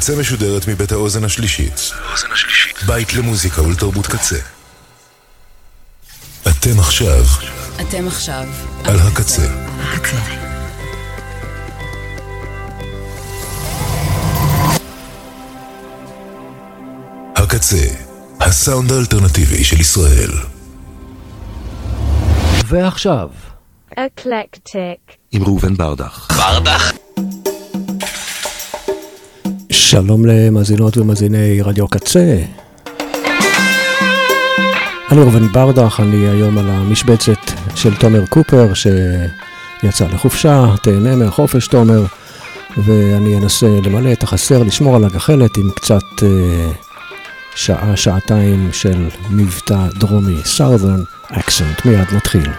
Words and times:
הקצה 0.00 0.16
משודרת 0.16 0.68
מבית 0.68 0.92
האוזן 0.92 1.24
השלישית. 1.24 1.90
בית 2.86 3.14
למוזיקה 3.14 3.62
ולתרבות 3.62 4.06
קצה. 4.06 4.38
אתם 6.42 6.78
עכשיו 6.78 7.24
אתם 7.80 8.06
עכשיו 8.06 8.44
על 8.84 8.98
הקצה. 9.00 9.46
הקצה. 9.80 10.16
הקצה, 17.36 17.86
הסאונד 18.40 18.92
האלטרנטיבי 18.92 19.64
של 19.64 19.80
ישראל. 19.80 20.30
ועכשיו, 22.66 23.28
Eclectic. 23.90 25.12
עם 25.32 25.42
ראובן 25.42 25.76
ברדך. 25.76 26.28
שלום 29.80 30.26
למאזינות 30.26 30.96
ומאזיני 30.96 31.62
רדיו 31.62 31.88
קצה. 31.88 32.38
אני 35.10 35.20
ראובן 35.20 35.52
ברדך, 35.52 36.00
אני 36.00 36.16
היום 36.28 36.58
על 36.58 36.70
המשבצת 36.70 37.38
של 37.74 37.96
תומר 37.96 38.26
קופר 38.26 38.72
שיצא 38.74 40.06
לחופשה, 40.12 40.66
תהנה 40.82 41.16
מהחופש 41.16 41.66
תומר, 41.66 42.04
ואני 42.76 43.36
אנסה 43.36 43.66
למלא 43.84 44.12
את 44.12 44.22
החסר, 44.22 44.62
לשמור 44.62 44.96
על 44.96 45.04
הגחלת 45.04 45.56
עם 45.56 45.70
קצת 45.70 46.22
אה, 46.22 46.70
שעה, 47.54 47.96
שעתיים 47.96 48.68
של 48.72 49.08
מבטא 49.30 49.86
דרומי, 49.98 50.36
Southern 50.56 51.32
accent, 51.34 51.80
מיד 51.84 52.06
נתחיל. 52.12 52.50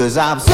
Cause 0.00 0.16
I'm 0.16 0.49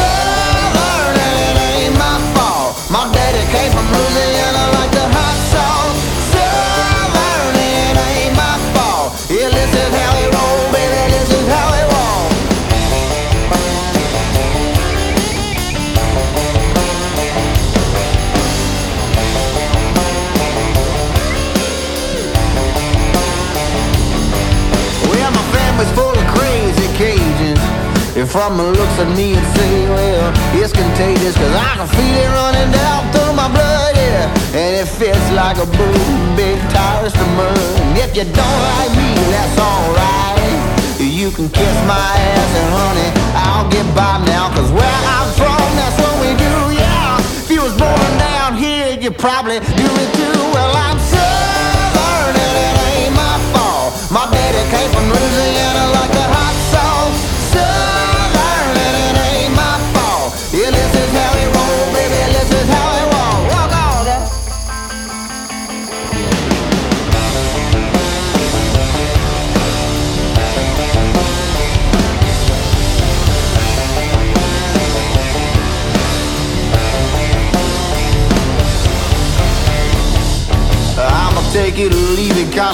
probably 49.27 49.86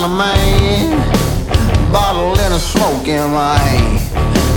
kind 0.03 0.13
of 0.13 0.19
man. 0.19 1.93
Bottle 1.93 2.39
and 2.39 2.55
a 2.55 2.59
smoke 2.59 3.07
in 3.07 3.31
my 3.31 3.57
hand. 3.57 4.01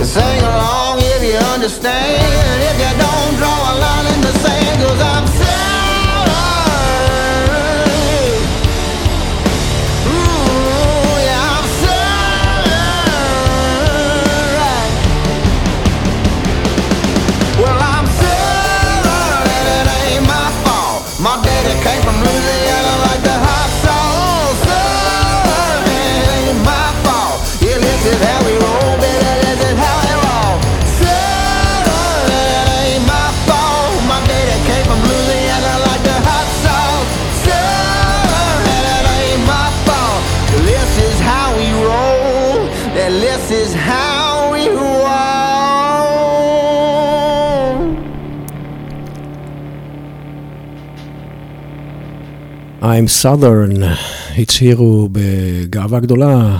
Sing 0.04 0.42
along 0.42 0.98
if 1.00 1.22
you 1.22 1.36
understand. 1.54 2.22
If 2.62 2.78
you 2.78 2.98
don't 2.98 3.36
draw 3.36 3.72
a 3.72 3.78
line 3.78 4.06
in 4.14 4.20
the 4.22 4.32
sand, 4.38 4.82
cause 4.82 5.00
I'm 5.00 5.26
sorry. 5.26 5.85
I'm 52.86 53.22
Southern, 53.22 53.82
הצהירו 54.38 55.08
בגאווה 55.12 56.00
גדולה, 56.00 56.58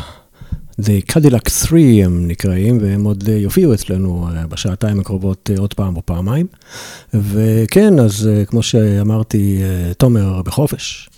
The 0.81 1.13
Cadillac 1.13 1.51
3 1.51 1.73
הם 2.05 2.29
נקראים, 2.29 2.79
והם 2.83 3.05
עוד 3.05 3.29
יופיעו 3.29 3.75
אצלנו 3.75 4.29
אה, 4.29 4.47
בשעתיים 4.47 5.01
הקרובות 5.01 5.51
אה, 5.53 5.61
עוד 5.61 5.75
פעם 5.75 5.97
או 5.97 6.03
פעמיים. 6.05 6.47
וכן, 7.15 7.99
אז 7.99 8.29
אה, 8.33 8.45
כמו 8.45 8.63
שאמרתי, 8.63 9.61
תומר 9.99 10.43
בחופש. 10.43 11.09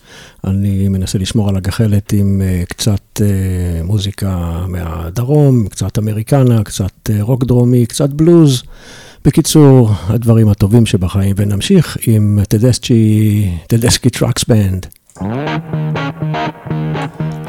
אני 0.45 0.89
מנסה 0.89 1.19
לשמור 1.19 1.49
על 1.49 1.57
הגחלת 1.57 2.13
עם 2.13 2.43
קצת 2.69 3.21
מוזיקה 3.85 4.65
מהדרום, 4.69 5.69
קצת 5.69 5.99
אמריקנה, 5.99 6.65
קצת 6.65 7.11
רוק 7.21 7.45
דרומי, 7.45 7.87
קצת 7.87 8.11
בלוז. 8.11 8.63
בקיצור, 9.25 9.91
הדברים 10.07 10.49
הטובים 10.49 10.87
שבחיים, 10.87 11.35
ונמשיך 11.39 11.97
עם 12.07 12.39
טדסקי, 12.49 13.51
טדסקי 13.67 14.11
טראקס 14.11 14.45
בנד. 14.45 14.87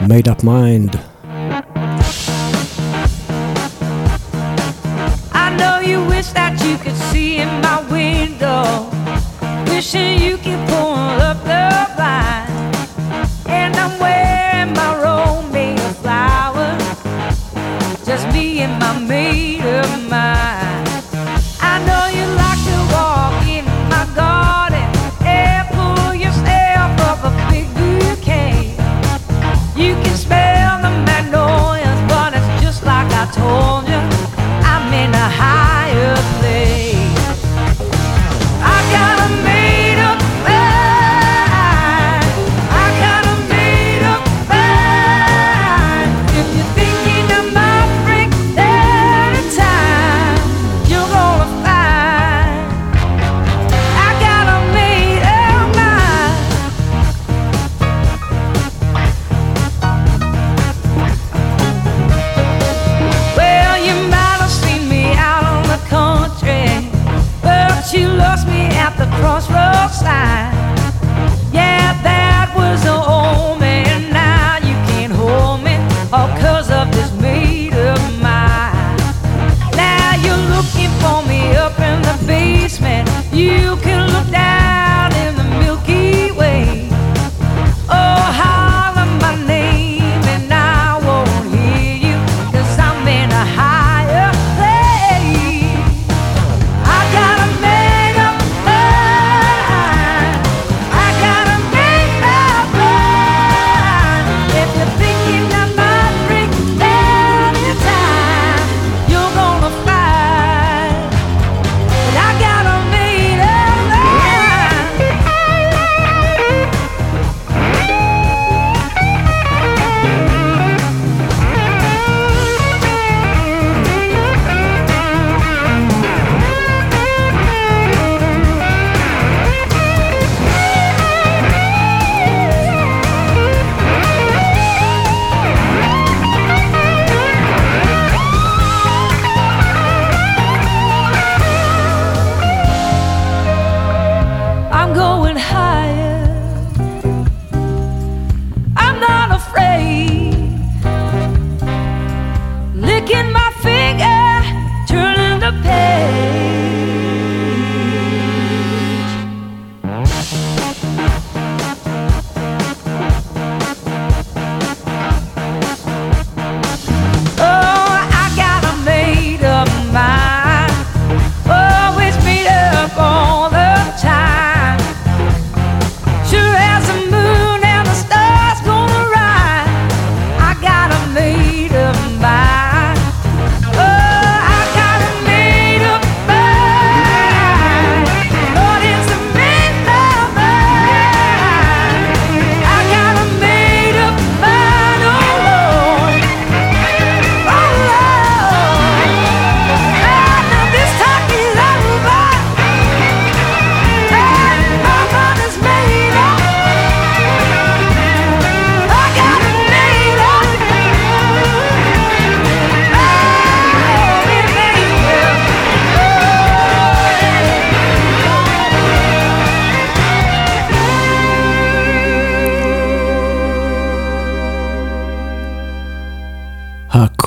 made 0.09 0.27
up 0.27 0.43
mind. 0.43 0.99
I 5.31 5.55
know 5.59 5.79
you 5.79 6.03
wish 6.13 6.29
that 6.39 6.53
you 6.65 6.77
could 6.83 6.99
see 7.09 7.37
in 7.37 7.49
my 7.61 7.77
window. 7.97 8.89
Wishing 9.69 10.19
you 10.19 10.37
could 10.37 10.61
pull 10.67 10.95
up 11.29 11.39
the 11.43 11.67
blind. 11.95 12.48
high. 35.29 35.68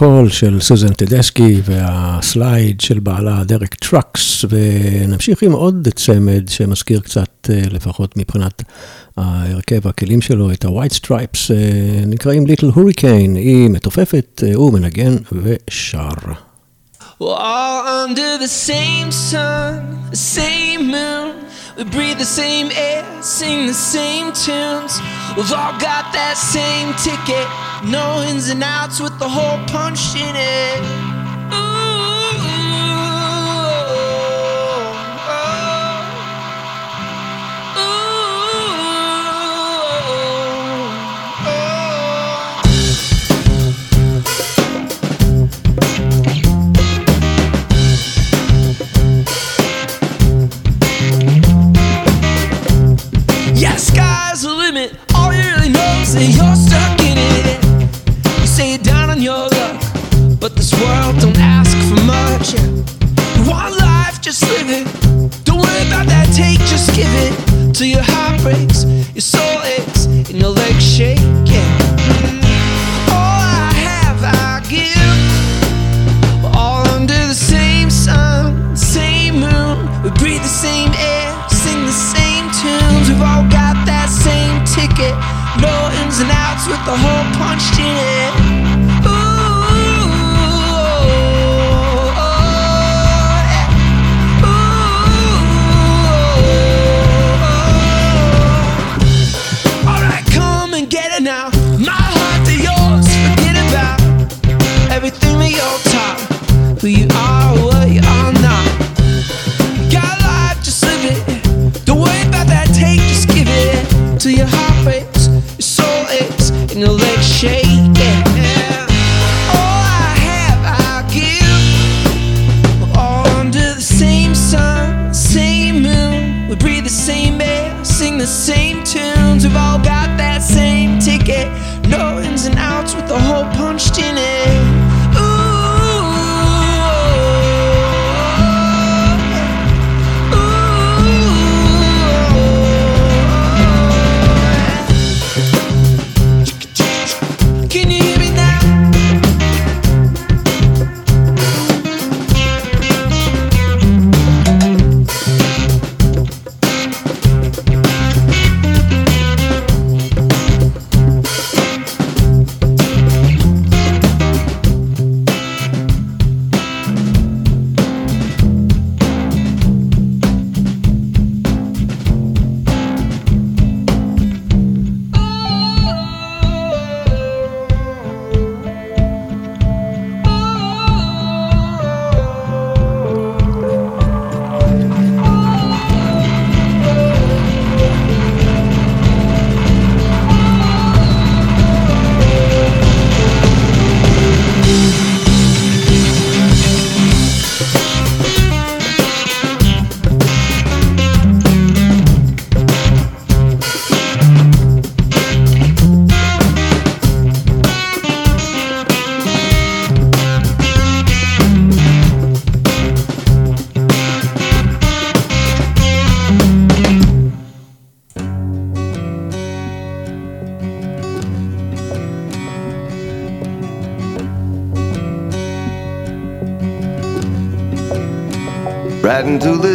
קול 0.02 0.28
של 0.28 0.60
סוזן 0.60 0.92
טדסקי 0.92 1.60
והסלייד 1.64 2.80
של 2.80 2.98
בעלה 2.98 3.44
דרק 3.44 3.74
טרקס, 3.74 4.44
ונמשיך 4.48 5.42
עם 5.42 5.52
עוד 5.52 5.88
צמד 5.94 6.48
שמזכיר 6.48 7.00
קצת, 7.00 7.50
אה, 7.50 7.60
לפחות 7.70 8.16
מבחינת 8.16 8.62
הרכב 9.16 9.88
הכלים 9.88 10.20
שלו, 10.20 10.52
את 10.52 10.64
ה-white 10.64 10.94
stripes, 11.04 11.54
אה, 11.54 12.04
נקראים 12.06 12.46
ליטל 12.46 12.66
הוריקיין 12.66 13.36
היא 13.36 13.70
מתופפת, 13.70 14.42
אה, 14.46 14.54
הוא 14.54 14.72
מנגן 14.72 15.16
ושר. 15.32 16.32
We're 17.22 17.36
all 17.38 17.86
under 17.86 18.36
the 18.36 18.48
same 18.48 19.12
sun, 19.12 20.10
the 20.10 20.16
same 20.16 20.90
moon. 20.90 21.46
We 21.76 21.84
breathe 21.84 22.18
the 22.18 22.24
same 22.24 22.72
air, 22.72 23.04
sing 23.22 23.68
the 23.68 23.74
same 23.74 24.32
tunes. 24.32 24.98
We've 25.36 25.52
all 25.52 25.78
got 25.78 26.12
that 26.18 26.34
same 26.34 26.90
ticket, 26.98 27.46
no 27.88 28.22
ins 28.28 28.48
and 28.48 28.60
outs 28.64 28.98
with 28.98 29.16
the 29.20 29.28
hole 29.28 29.64
punched 29.68 30.16
in 30.16 30.34
it. 30.34 30.80
Ooh. 31.54 31.81
limit. 54.72 54.98
All 55.14 55.32
you 55.32 55.42
really 55.42 55.68
know 55.68 56.00
is 56.00 56.14
that 56.14 56.28
you're 56.36 56.56
stuck 56.56 56.98
in 57.00 57.18
it. 57.18 58.40
You 58.40 58.46
say 58.46 58.70
you're 58.70 58.78
down 58.78 59.10
on 59.10 59.20
your 59.20 59.48
luck, 59.48 59.82
but 60.40 60.56
this 60.56 60.72
world 60.80 61.18
don't 61.20 61.38
ask 61.38 61.76
for 61.88 62.00
much. 62.04 62.54
You 63.36 63.50
want 63.50 63.78
life, 63.78 64.20
just 64.20 64.42
live 64.42 64.70
it. 64.70 65.44
Don't 65.44 65.60
worry 65.60 65.86
about 65.88 66.06
that 66.06 66.32
take, 66.34 66.60
just 66.60 66.94
give 66.94 67.12
it. 67.26 67.74
Till 67.74 67.86
your 67.86 68.02
heart 68.02 68.40
breaks, 68.40 68.84
your 69.14 69.20
soul 69.20 69.60
aches, 69.76 70.06
and 70.06 70.40
your 70.40 70.50
legs 70.50 70.84
shake. 70.84 71.20
Yeah. 71.44 72.01
with 86.72 86.88
a 86.88 86.96
hole 86.96 87.28
punched 87.36 87.78
in. 87.78 88.21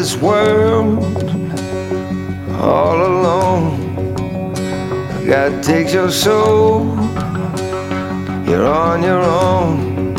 This 0.08 0.22
world 0.22 1.04
all 2.62 2.96
alone. 2.96 4.54
God 5.28 5.62
takes 5.62 5.92
your 5.94 6.10
soul, 6.10 6.96
you're 8.48 8.66
on 8.66 9.04
your 9.04 9.22
own. 9.22 10.14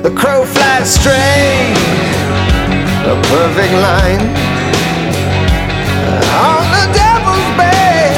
The 0.00 0.14
crow 0.16 0.46
flies 0.46 0.94
straight, 0.94 1.76
a 3.12 3.16
perfect 3.34 3.74
line 3.86 4.24
on 6.48 6.64
the 6.74 6.84
devil's 7.02 7.48
back 7.60 8.16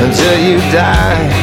until 0.00 0.36
you 0.40 0.56
die. 0.72 1.39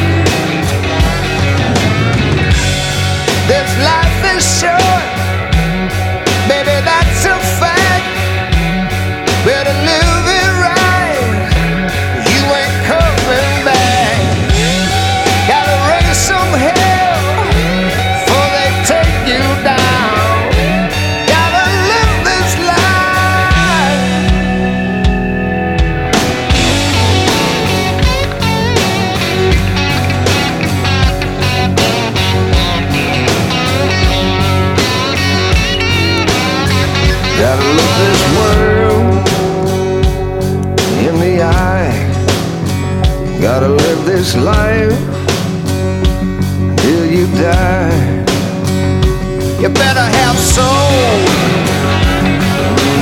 Soul, 50.58 51.18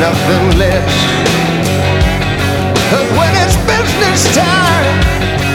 nothing 0.04 0.44
less. 0.62 0.92
Cause 2.90 3.08
when 3.18 3.32
it's 3.42 3.56
business 3.72 4.20
time, 4.36 4.96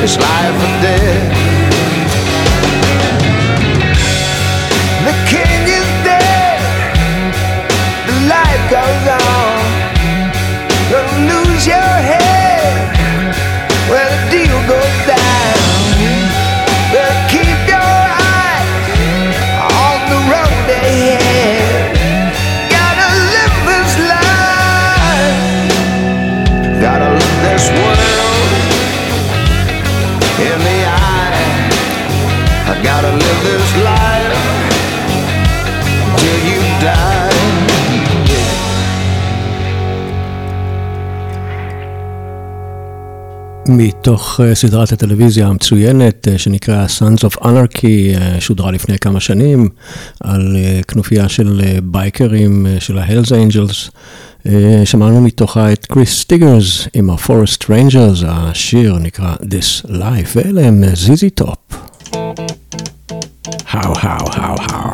it's 0.04 0.18
life 0.18 0.58
or 0.66 0.74
death. 0.82 1.61
מתוך 43.78 44.40
אה, 44.44 44.56
סדרת 44.56 44.92
הטלוויזיה 44.92 45.48
המצוינת 45.48 46.28
אה, 46.28 46.38
שנקרא 46.38 46.86
Sons 46.86 47.20
of 47.20 47.42
Anarchy, 47.42 48.18
אה, 48.18 48.36
שודרה 48.40 48.72
לפני 48.72 49.00
כמה 49.00 49.20
שנים, 49.20 49.70
על 50.20 50.58
כנופיה 50.88 51.30
של 51.30 51.62
בייקרים 51.84 52.68
של 52.80 52.98
ה-Hells 52.98 53.30
Angels. 53.30 53.92
שמענו 54.86 55.22
מתוכה 55.22 55.74
את 55.74 55.86
קריס 55.86 56.20
סטיגרס 56.20 56.88
עם 56.94 57.10
ה-Forest 57.10 57.64
Rangers, 57.64 58.26
השיר 58.28 58.98
נקרא 58.98 59.36
This 59.36 59.86
Life, 59.90 60.30
ואלה 60.36 60.62
הם 60.62 60.84
זיזי 60.94 61.30
טופ. 61.30 61.58
How, 63.66 63.94
how, 64.06 64.24
how, 64.40 64.56
how. 64.70 64.88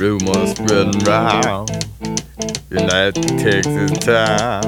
Rumors 0.00 0.50
spreading 0.56 1.00
round 1.10 1.70
that 2.70 3.14
Texas 3.38 3.90
town 3.98 4.62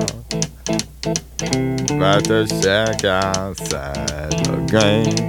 about 1.96 2.24
the 2.24 2.46
shack 2.60 3.04
outside 3.04 4.34
La 4.48 4.56
Grange. 4.66 5.20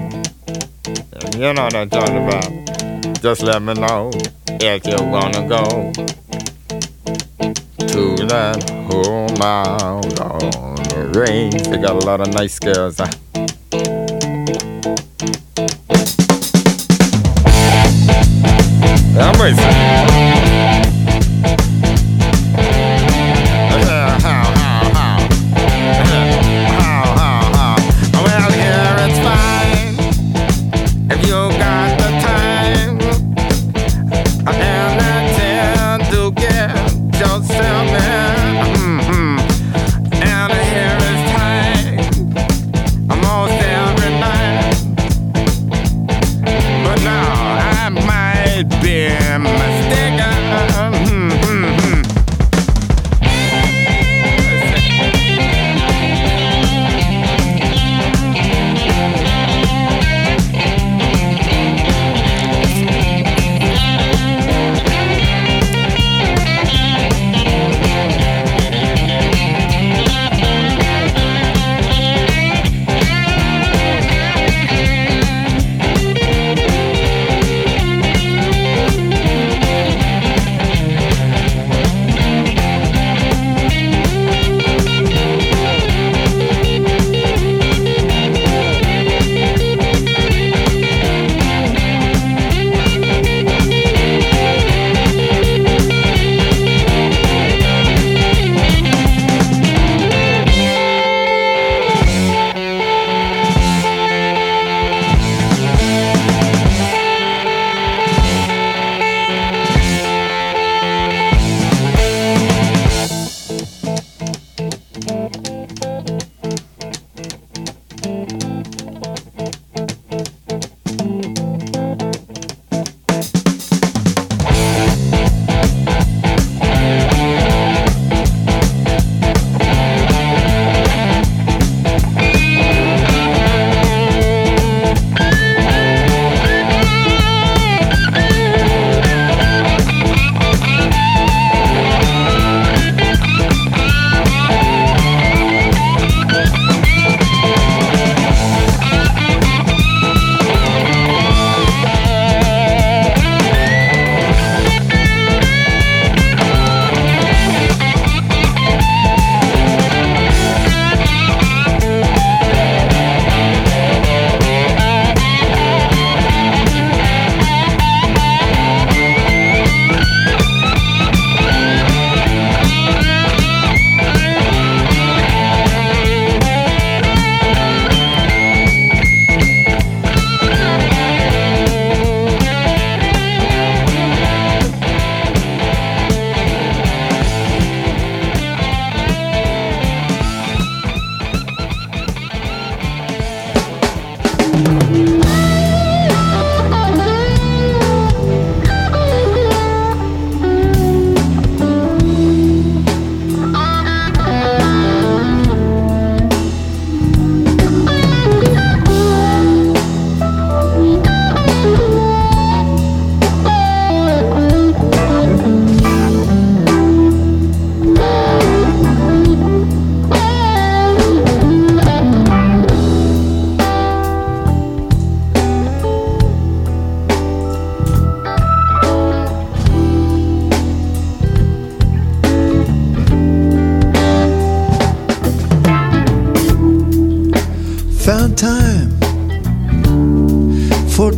You 1.36 1.54
know 1.54 1.64
what 1.66 1.76
I'm 1.76 1.90
talking 1.90 2.26
about. 2.26 3.22
Just 3.22 3.44
let 3.44 3.62
me 3.62 3.76
know 3.76 4.12
if 4.60 4.88
you 4.88 4.98
wanna 5.06 5.48
go 5.48 5.92
to 7.88 8.16
that 8.26 8.64
home 8.90 9.42
out 9.42 10.20
on 10.20 10.76
the 10.76 11.12
range. 11.20 11.68
They 11.68 11.78
got 11.78 11.96
a 11.96 12.06
lot 12.06 12.22
of 12.22 12.34
nice 12.34 12.58
girls. 12.58 12.98
Huh? 12.98 13.08
I'm 19.16 20.43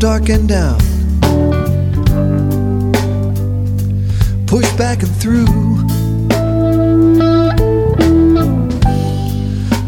Dark 0.06 0.30
and 0.30 0.48
down, 0.48 0.78
Push 4.46 4.72
back 4.74 5.02
and 5.02 5.15
through 5.15 5.48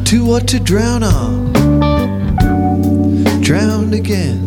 to 0.05 0.25
what 0.25 0.47
to 0.47 0.59
drown 0.59 1.03
on, 1.03 1.53
drowned 3.43 3.93
again. 3.93 4.46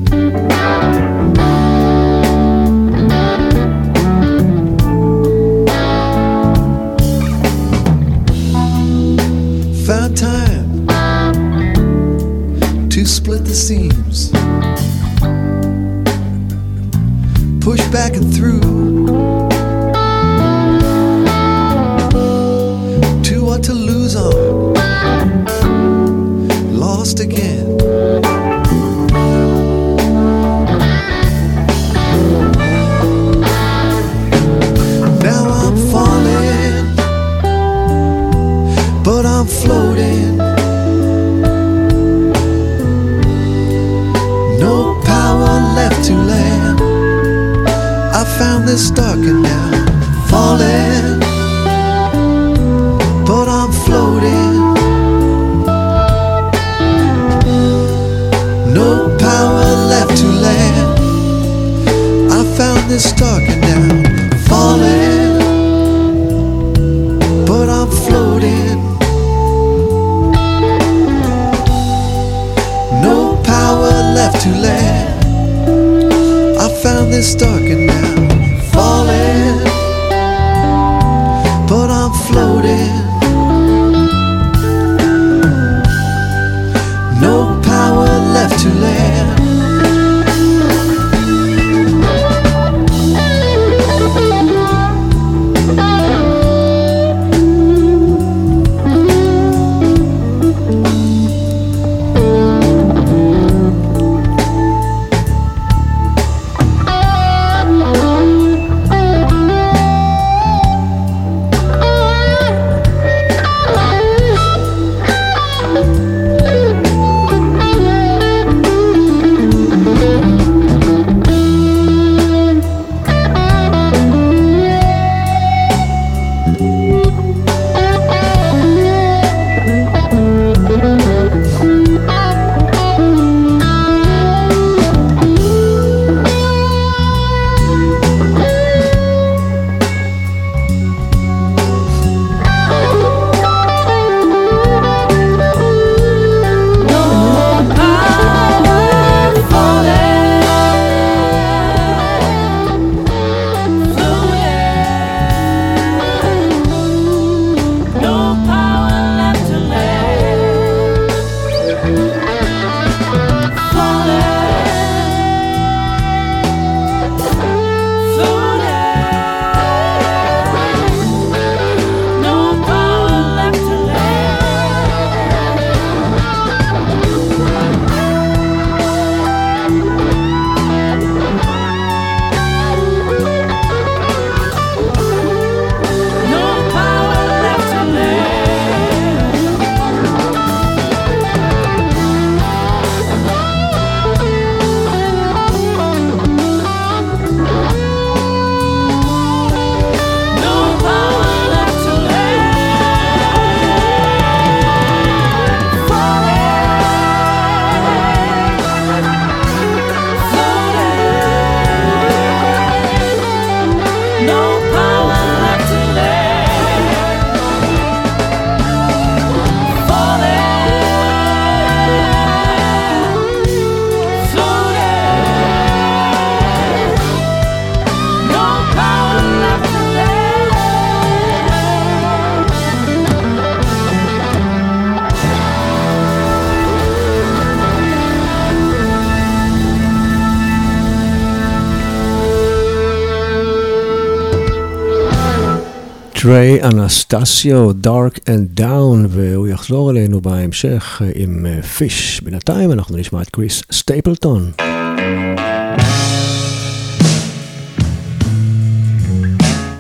דרי 246.31 246.63
אנסטסיו, 246.63 247.71
Dark 247.71 248.19
and 248.19 248.61
Down, 248.61 249.07
והוא 249.09 249.49
יחזור 249.49 249.91
אלינו 249.91 250.21
בהמשך 250.21 251.03
אה, 251.05 251.11
עם 251.15 251.47
אה, 251.47 251.63
פיש. 251.63 252.21
בינתיים 252.25 252.73
אנחנו 252.73 252.97
נשמע 252.97 253.23
את 253.23 253.31
קריס 253.31 253.63
סטייפלטון. 253.73 254.51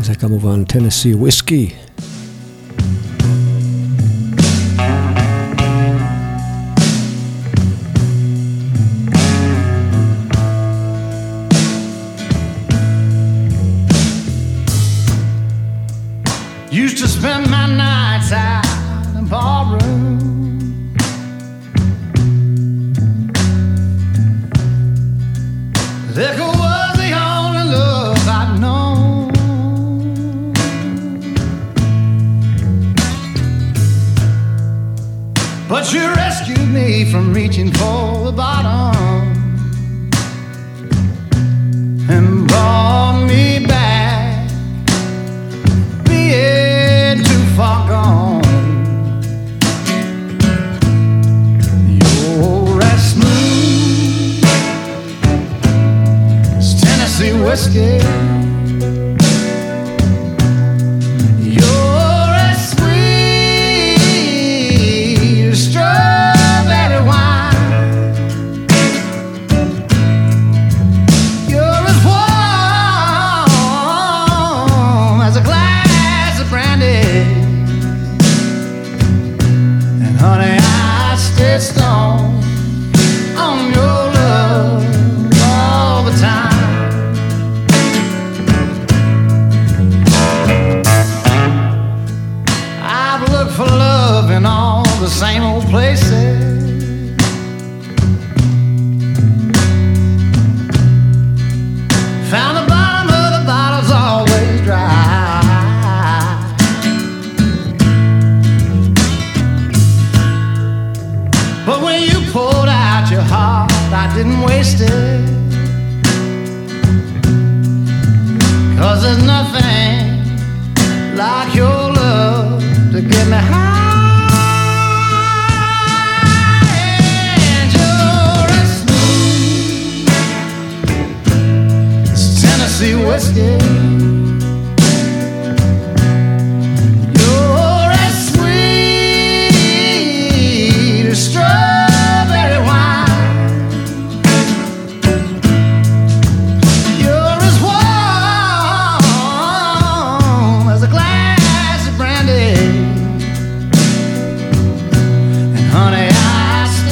זה 0.02 0.14
כמובן 0.14 0.64
טנסי 0.64 1.14
וויסקי. 1.14 1.70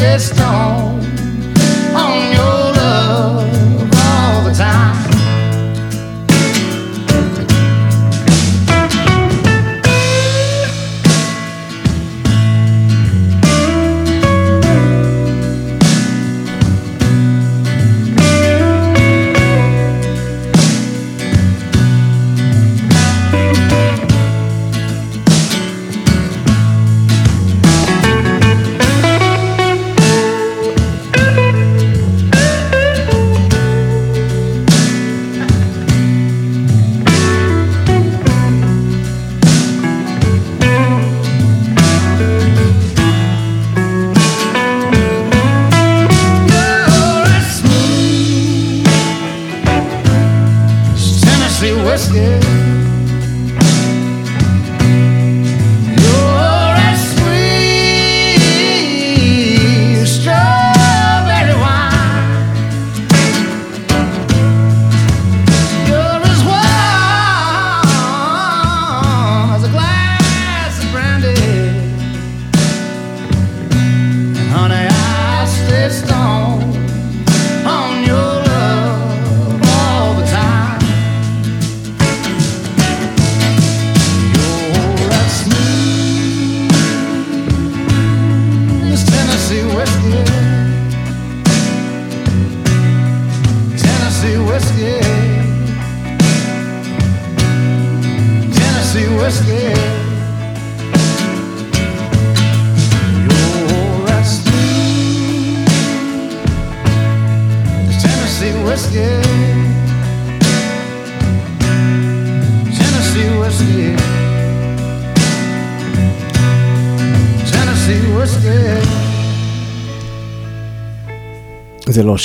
this 0.08 0.30
stone. 0.30 1.17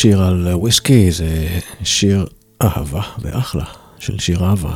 שיר 0.03 0.23
על 0.23 0.47
וויסקי, 0.53 1.11
זה 1.11 1.47
שיר 1.83 2.25
אהבה 2.61 3.01
ואחלה 3.21 3.65
של 3.99 4.19
שיר 4.19 4.45
אהבה. 4.45 4.73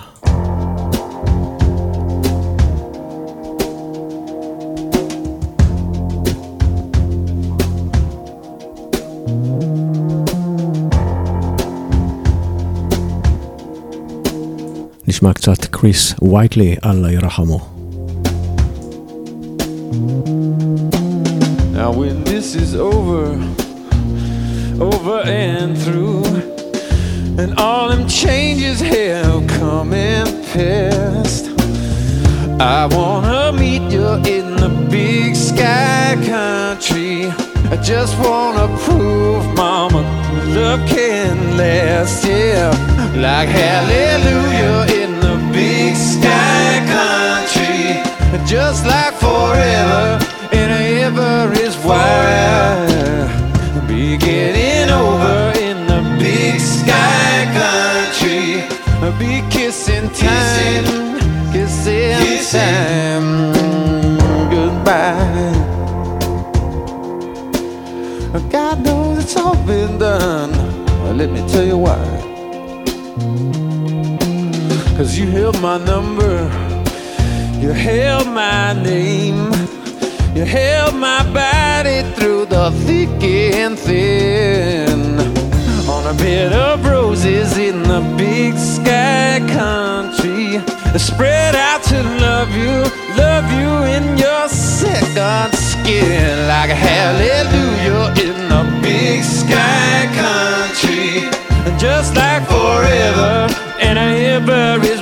נשמע 15.07 15.33
קצת 15.33 15.65
קריס 15.65 16.13
וייטלי, 16.21 16.75
אללה 16.85 17.11
ירחמו. 17.11 17.59
Now 21.73 21.91
when 21.91 22.23
this 22.23 22.55
is 22.55 22.75
over 22.75 23.56
over 25.17 25.29
and 25.29 25.77
through. 25.77 26.25
And 27.37 27.57
all 27.59 27.89
them 27.89 28.07
changes 28.07 28.79
have 28.79 29.47
come 29.47 29.93
and 29.93 30.27
passed. 30.47 31.45
I 32.59 32.87
wanna 32.87 33.53
meet 33.53 33.83
you 33.91 34.07
in 34.25 34.55
the 34.55 34.69
big 34.89 35.35
sky 35.35 36.15
country. 36.25 37.27
I 37.71 37.77
just 37.77 38.17
wanna 38.19 38.67
prove, 38.79 39.45
Mama, 39.55 40.01
love 40.47 40.87
can 40.89 41.57
last, 41.57 42.25
yeah. 42.25 42.71
Like 43.15 43.49
hallelujah 43.49 45.03
in 45.03 45.19
the 45.19 45.35
big 45.53 45.95
sky 45.95 46.71
country. 46.97 48.01
Just 48.45 48.85
like 48.85 49.13
forever, 49.15 50.19
and 50.53 50.71
ever 51.03 51.51
is 51.53 51.75
wild. 51.83 52.96
Time, 59.11 59.51
kissing 59.51 60.09
time. 62.51 63.53
Goodbye. 64.49 65.53
God 68.49 68.83
knows 68.83 69.23
it's 69.23 69.35
all 69.37 69.55
been 69.65 69.97
done. 69.97 70.51
Let 71.17 71.29
me 71.31 71.39
tell 71.47 71.65
you 71.65 71.77
why. 71.77 71.97
Cause 74.97 75.17
you 75.17 75.27
held 75.27 75.59
my 75.61 75.77
number, 75.77 76.49
you 77.61 77.71
held 77.71 78.27
my 78.27 78.73
name, 78.73 79.51
you 80.35 80.43
held 80.43 80.95
my 80.95 81.23
body 81.33 82.01
through 82.15 82.45
the 82.45 82.71
thick 82.85 83.23
and 83.23 83.77
thin. 83.77 85.19
On 85.87 86.05
a 86.05 86.17
bed 86.17 86.51
of 86.51 86.85
roses 86.85 87.57
in 87.57 87.83
the 87.83 88.01
big 88.37 88.55
sky 88.55 89.39
country, 89.49 90.59
spread 90.99 91.55
out 91.55 91.81
to 91.81 91.97
love 92.25 92.51
you, 92.55 92.75
love 93.17 93.47
you 93.59 93.71
in 93.95 94.15
your 94.15 94.47
second 94.47 95.51
skin, 95.57 96.47
like 96.47 96.69
a 96.69 96.79
hallelujah 96.89 98.05
in 98.25 98.37
the 98.53 98.63
big 98.83 99.23
sky 99.23 100.05
country, 100.23 101.25
just 101.79 102.15
like 102.15 102.43
forever 102.45 103.47
and 103.81 103.97
ever 103.97 104.85
is 104.85 104.96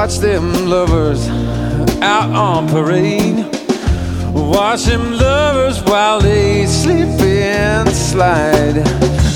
watch 0.00 0.16
them 0.16 0.50
lovers 0.64 1.28
out 2.00 2.30
on 2.30 2.66
parade. 2.68 3.44
Watch 4.32 4.84
them 4.84 5.12
lovers 5.12 5.82
while 5.82 6.18
they 6.18 6.64
slip 6.64 7.20
and 7.20 7.86
slide. 7.90 8.76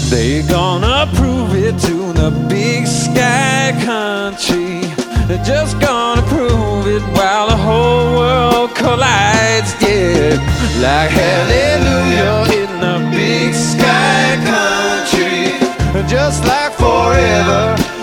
They 0.09 0.41
gonna 0.49 1.07
prove 1.17 1.55
it 1.55 1.79
to 1.81 1.97
the 2.15 2.31
big 2.49 2.87
sky 2.87 3.79
country. 3.85 4.81
They're 5.27 5.45
just 5.45 5.79
gonna 5.81 6.23
prove 6.33 6.87
it 6.87 7.03
while 7.15 7.49
the 7.49 7.59
whole 7.69 8.17
world 8.17 8.71
collides. 8.75 9.71
Yeah, 9.83 10.41
like 10.81 11.11
hallelujah 11.11 12.39
in 12.61 12.71
the 12.81 12.97
big 13.15 13.53
sky 13.53 14.29
country. 14.53 16.09
Just 16.09 16.43
like 16.47 16.73
forever 16.73 17.94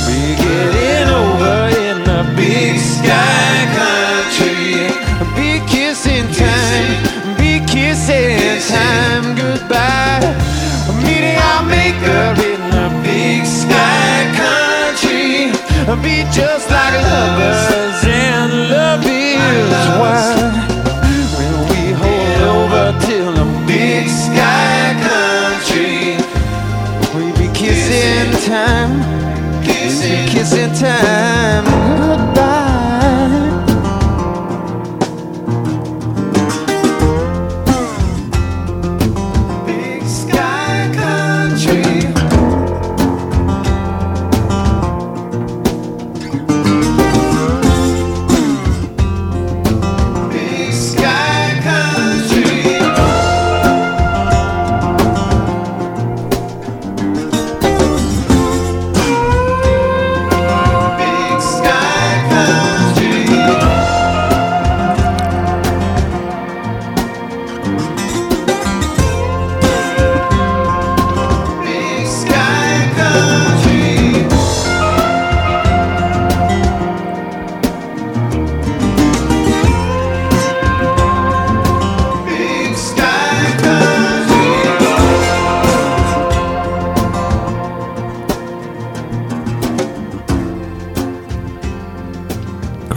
be 0.07 0.37
getting 0.37 1.09
over 1.11 1.69
in 1.87 1.97
the 2.05 2.23
big 2.37 2.79
sky 2.79 3.55
country. 3.81 4.89
Be 5.37 5.61
kissing 5.67 6.27
time, 6.33 7.37
be 7.37 7.61
kissing 7.67 8.61
time 8.69 9.37
goodbye. 9.37 10.23
Meeting 11.03 11.39
our 11.51 11.63
maker 11.65 12.27
in 12.51 12.61
the 12.77 12.89
big 13.03 13.45
sky 13.47 14.15
country. 14.43 15.53
Be 16.03 16.25
just 16.33 16.71
like 16.71 16.95
lovers 16.95 18.24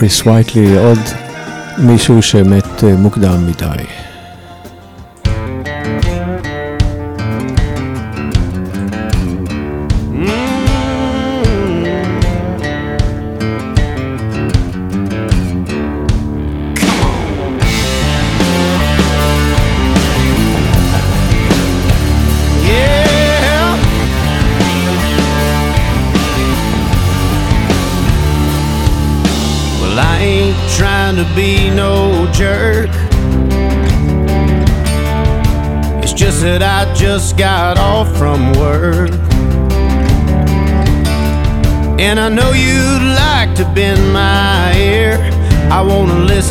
קריס 0.07 0.27
וייטלי, 0.27 0.77
עוד 0.77 0.99
מישהו 1.77 2.21
שמת 2.21 2.83
אה, 2.83 2.95
מוקדם 2.95 3.47
מדי. 3.47 3.96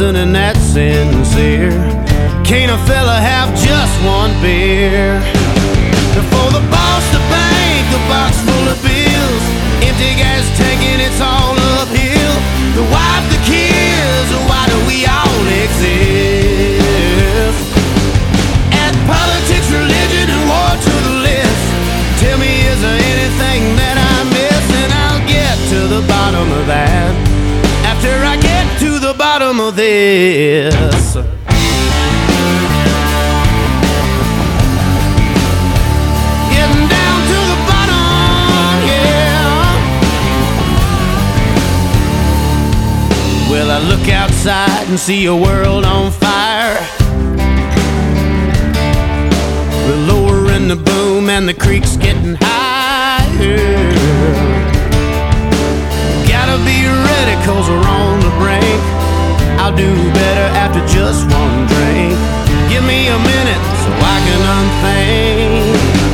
And 0.00 0.34
that's 0.34 0.60
sincere. 0.60 1.70
Can't 2.44 2.70
a 2.70 2.76
fella 2.86 3.18
have 3.18 3.48
just 3.58 4.04
one 4.04 4.30
beer? 4.42 5.35
This. 29.86 31.14
Getting 36.54 36.86
down 36.96 37.18
to 37.30 37.38
the 37.52 37.58
bottom, 37.70 38.74
yeah. 38.90 39.70
Well, 43.50 43.68
I 43.70 43.78
look 43.92 44.08
outside 44.08 44.88
and 44.88 44.98
see 44.98 45.26
a 45.26 45.36
world 45.36 45.84
on 45.84 46.10
fire. 46.10 46.78
We're 49.86 50.02
lowering 50.12 50.66
the 50.66 50.76
boom 50.76 51.28
and 51.30 51.48
the 51.48 51.54
creek's 51.54 51.96
getting 51.96 52.36
higher. 52.40 53.56
Gotta 56.26 56.58
be 56.64 56.78
ready 57.08 57.36
cause 57.46 57.68
we're 57.68 57.88
on 58.00 58.18
the 58.20 58.30
brink. 58.40 58.82
I'll 59.58 59.74
do 59.74 59.90
better 60.12 60.48
after 60.62 60.80
just 60.86 61.24
one 61.30 61.66
drink. 61.66 62.16
Give 62.70 62.84
me 62.84 63.08
a 63.08 63.18
minute 63.18 63.62
so 63.82 63.90
I 64.14 64.16
can 64.26 64.40
unthink 64.56 66.05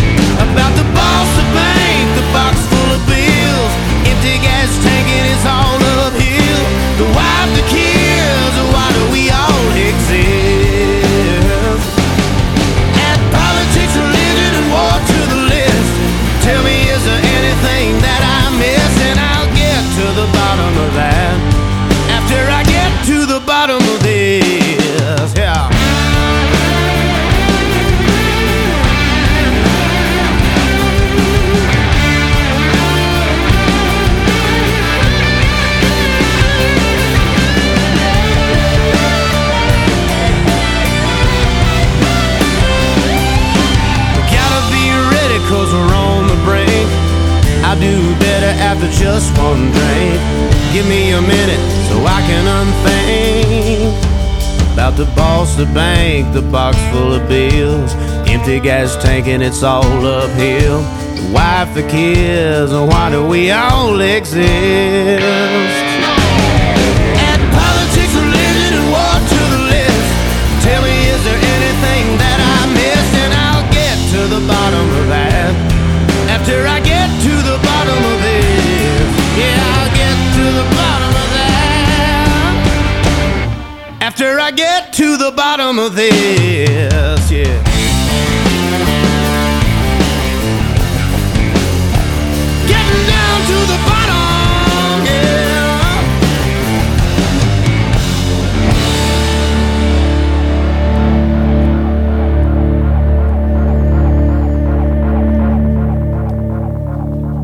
just 48.98 49.36
one 49.38 49.70
drink. 49.70 50.20
Give 50.72 50.86
me 50.88 51.12
a 51.12 51.20
minute 51.20 51.62
so 51.88 51.96
I 52.06 52.20
can 52.28 52.44
unthink 52.60 53.94
about 54.72 54.96
the 54.96 55.06
boss, 55.14 55.54
the 55.56 55.66
bank, 55.66 56.32
the 56.32 56.42
box 56.42 56.76
full 56.90 57.12
of 57.12 57.28
bills, 57.28 57.94
empty 58.28 58.58
gas 58.60 58.96
tank 59.02 59.26
and 59.26 59.42
it's 59.42 59.62
all 59.62 59.84
uphill. 60.06 60.80
The 60.80 61.30
wife, 61.32 61.74
the 61.74 61.82
kids, 61.88 62.72
and 62.72 62.88
why 62.88 63.10
do 63.10 63.26
we 63.26 63.50
all 63.50 64.00
exist? 64.00 64.42
Add 67.28 67.42
politics, 67.52 68.14
religion, 68.14 68.72
and 68.80 68.88
war 68.90 69.16
to 69.32 69.40
live 69.70 69.92
tell 70.62 70.82
me 70.82 70.94
is 71.10 71.24
there 71.24 71.42
anything 71.56 72.04
that 72.22 72.38
i'm 72.54 72.70
missing 72.72 73.32
i'll 73.34 73.66
get 73.74 73.96
to 74.14 74.20
the 74.30 74.40
list. 74.46 74.62
Tell 75.08 75.26
me, 75.26 75.31
of 85.82 85.96
this, 85.96 87.30
yeah. 87.32 87.72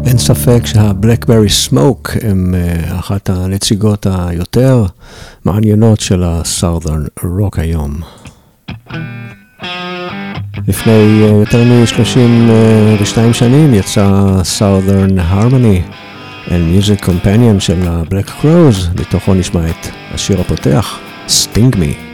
אין 0.07 0.19
ספק 0.19 0.67
שהבלקברי 0.67 1.49
סמוק 1.49 2.11
הם 2.23 2.55
אה, 2.55 2.99
אחת 2.99 3.31
הנציגות 3.31 4.07
היותר 4.11 4.85
מעניינות 5.45 6.01
של 6.01 6.23
הסארדרן 6.25 7.05
רוק 7.25 7.59
היום. 7.59 8.01
לפני 10.69 11.23
אה, 11.23 11.27
יותר 11.27 11.65
מ-32 11.65 13.33
שנים 13.33 13.75
יצא 13.75 14.27
סארדרן 14.43 15.19
הרמוני 15.19 15.83
and 16.47 16.51
Music 16.51 17.05
Companion 17.05 17.61
של 17.61 17.89
ה-Black 17.89 18.29
Crows, 18.43 19.01
מתוכו 19.01 19.35
נשמע 19.35 19.71
את 19.71 19.87
השיר 20.15 20.41
הפותח, 20.41 20.99
Sting 21.29 21.75
Me. 21.75 22.08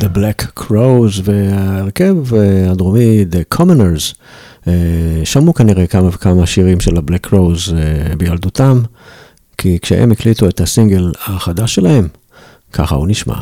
The 0.00 0.16
Black 0.16 0.60
Crows 0.60 1.22
וההרכב 1.24 2.16
הדרומי 2.70 3.24
The 3.32 3.56
Commoners. 3.58 4.14
אה, 4.68 4.72
שמעו 5.24 5.54
כנראה 5.54 5.86
כמה 5.86 6.08
וכמה 6.08 6.46
שירים 6.46 6.80
של 6.80 6.96
ה-Black 6.96 7.26
Crows 7.26 7.74
אה, 7.76 8.16
בילדותם, 8.16 8.80
כי 9.58 9.78
כשהם 9.82 10.12
הקליטו 10.12 10.48
את 10.48 10.60
הסינגל 10.60 11.12
החדש 11.26 11.74
שלהם, 11.74 12.08
ככה 12.72 12.94
הוא 12.94 13.08
נשמע. 13.08 13.36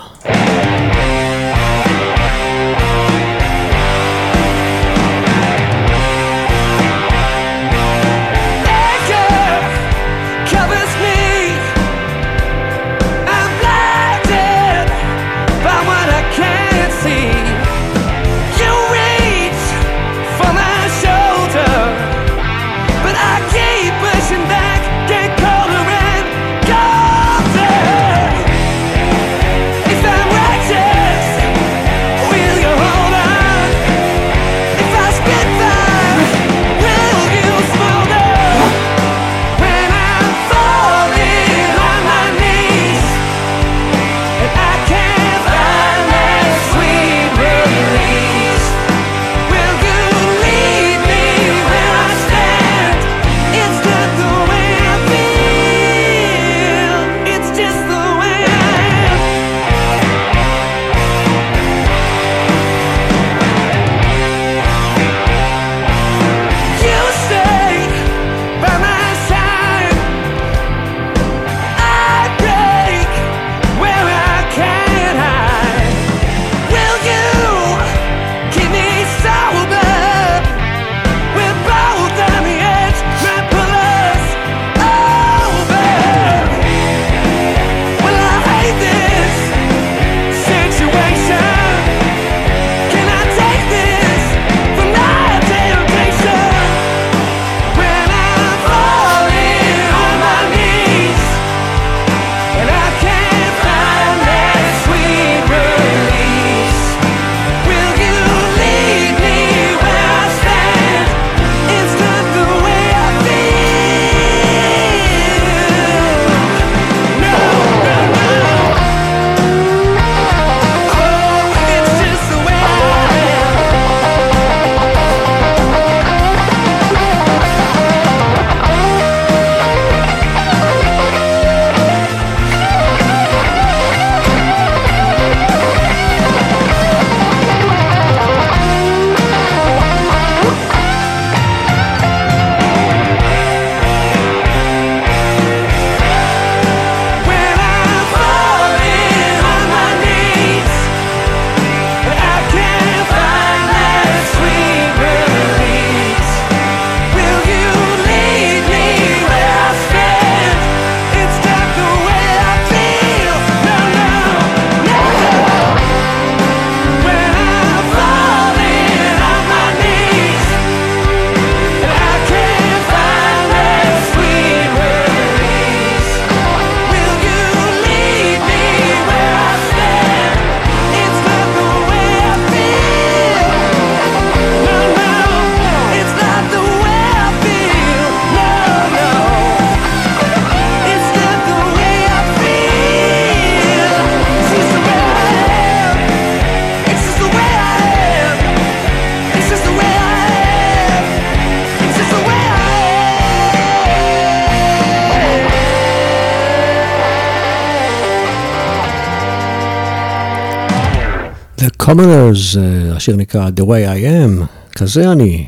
The 211.59 211.82
Commoners, 211.82 212.59
אה, 212.59 212.96
השיר 212.96 213.16
נקרא 213.16 213.48
The 213.48 213.62
Way 213.62 213.98
I 213.98 214.04
Am, 214.04 214.44
כזה 214.76 215.12
אני, 215.12 215.46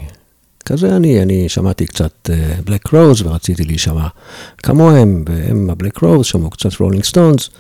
כזה 0.64 0.96
אני, 0.96 1.22
אני 1.22 1.48
שמעתי 1.48 1.86
קצת 1.86 2.30
אה, 2.30 2.54
Black 2.66 2.88
Rose 2.88 3.22
ורציתי 3.24 3.64
להישמע 3.64 4.06
כמוהם, 4.58 5.24
והם 5.28 5.70
ה-Black 5.70 5.98
Rose, 6.02 6.22
שמעו 6.22 6.50
קצת 6.50 6.72
Rolling 6.72 7.12
Stones, 7.12 7.50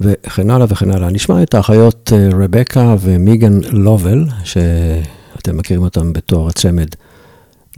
וכן 0.00 0.50
הלאה 0.50 0.66
וכן 0.70 0.90
הלאה. 0.90 1.10
נשמע 1.10 1.42
את 1.42 1.54
האחיות 1.54 2.12
אה, 2.12 2.28
רבקה 2.44 2.96
ומיגן 3.00 3.60
לובל, 3.72 4.24
שאתם 4.44 5.56
מכירים 5.56 5.82
אותם 5.82 6.12
בתור 6.12 6.48
הצמד 6.48 6.88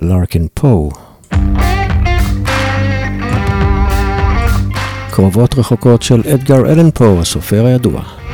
לארקין 0.03 0.47
פו. 0.55 0.91
קרובות 5.11 5.59
רחוקות 5.59 6.03
של 6.03 6.23
אדגר 6.35 6.73
אלן 6.73 6.91
פו, 6.91 7.21
הסופר 7.21 7.67
הידוע. 7.67 8.26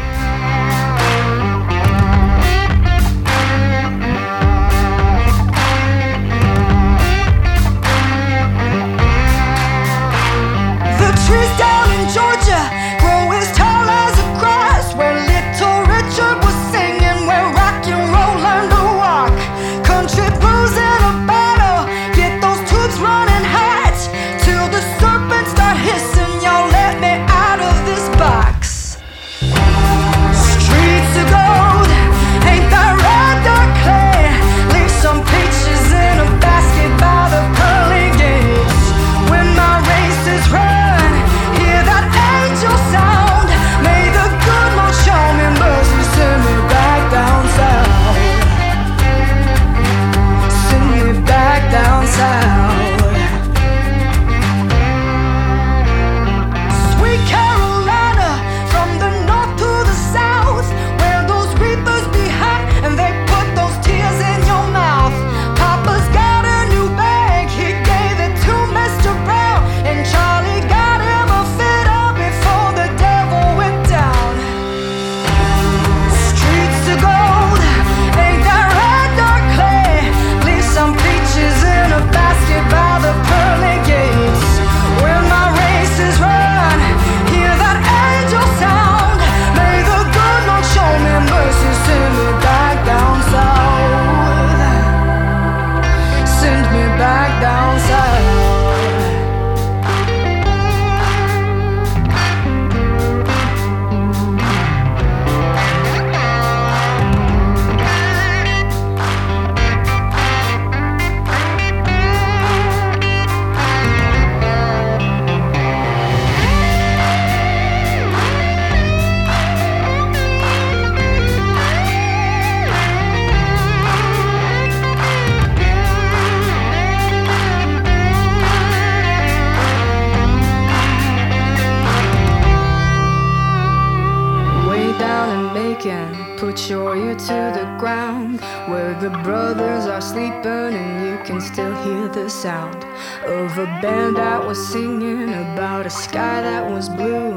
sound 142.42 142.82
of 143.24 143.56
a 143.56 143.66
band 143.80 144.16
that 144.16 144.44
was 144.44 144.58
singing 144.72 145.28
about 145.28 145.86
a 145.86 145.90
sky 145.90 146.42
that 146.42 146.68
was 146.68 146.88
blue. 146.88 147.30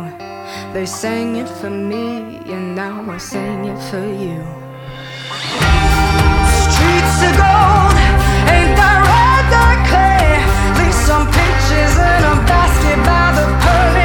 They 0.73 0.87
sang 0.87 1.35
it 1.35 1.47
for 1.47 1.69
me, 1.69 2.39
and 2.53 2.75
now 2.75 3.05
I 3.11 3.17
sing 3.19 3.65
it 3.65 3.79
for 3.91 4.07
you. 4.23 4.41
Streets 6.65 7.17
of 7.27 7.33
gold, 7.37 7.95
ain't 8.55 8.73
that 8.81 8.99
red, 9.11 9.45
that 9.53 9.77
clay? 9.89 10.25
Leave 10.79 10.97
some 11.09 11.25
pictures 11.39 11.95
in 12.11 12.21
a 12.33 12.35
basket 12.49 12.99
by 13.05 13.27
the 13.37 13.45
pearly. 13.61 14.04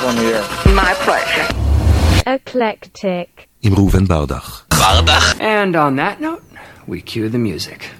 live 0.00 0.08
on 0.08 0.16
the 0.16 0.32
air. 0.34 0.74
My 0.74 0.94
pleasure. 1.04 1.46
Eclectic. 2.26 3.48
Im 3.62 3.74
Reuven 3.74 4.06
Bardach. 4.06 4.66
Bardach. 4.68 5.40
And 5.40 5.76
on 5.76 5.96
that 5.96 6.20
note, 6.20 6.42
we 6.86 7.00
cue 7.00 7.28
the 7.28 7.38
music. 7.38 7.90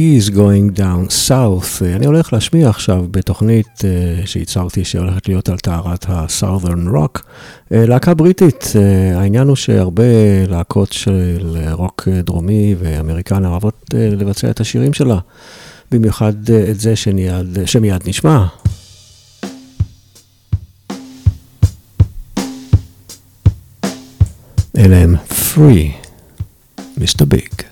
Keys 0.00 0.30
Going 0.30 0.78
Down 0.78 1.28
South. 1.28 1.84
אני 1.96 2.06
הולך 2.06 2.32
להשמיע 2.32 2.68
עכשיו 2.68 3.06
בתוכנית 3.10 3.66
אה, 3.84 4.22
uh, 4.22 4.26
שייצרתי 4.26 4.84
שהולכת 4.84 5.28
להיות 5.28 5.48
על 5.48 5.58
טהרת 5.58 6.06
ה-Southern 6.08 6.94
Rock, 6.94 7.18
uh, 7.18 7.22
להקה 7.70 8.14
בריטית. 8.14 8.62
Uh, 8.62 8.78
העניין 9.16 9.48
הוא 9.48 9.56
שהרבה 9.56 10.02
להקות 10.48 10.92
של 10.92 11.56
רוק 11.72 12.08
דרומי 12.24 12.74
ואמריקן 12.78 13.44
אוהבות 13.44 13.84
uh, 13.94 13.96
לבצע 13.96 14.50
את 14.50 14.60
השירים 14.60 14.92
שלה, 14.92 15.18
במיוחד 15.90 16.32
uh, 16.46 16.70
את 16.70 16.80
זה 16.80 16.96
שמיד, 16.96 17.58
uh, 17.62 17.66
שמיד 17.66 18.08
נשמע. 18.08 18.46
אלה 24.78 24.96
הם 24.96 25.16
Free, 25.30 26.08
מיסטר 26.96 27.24
ביג. 27.24 27.69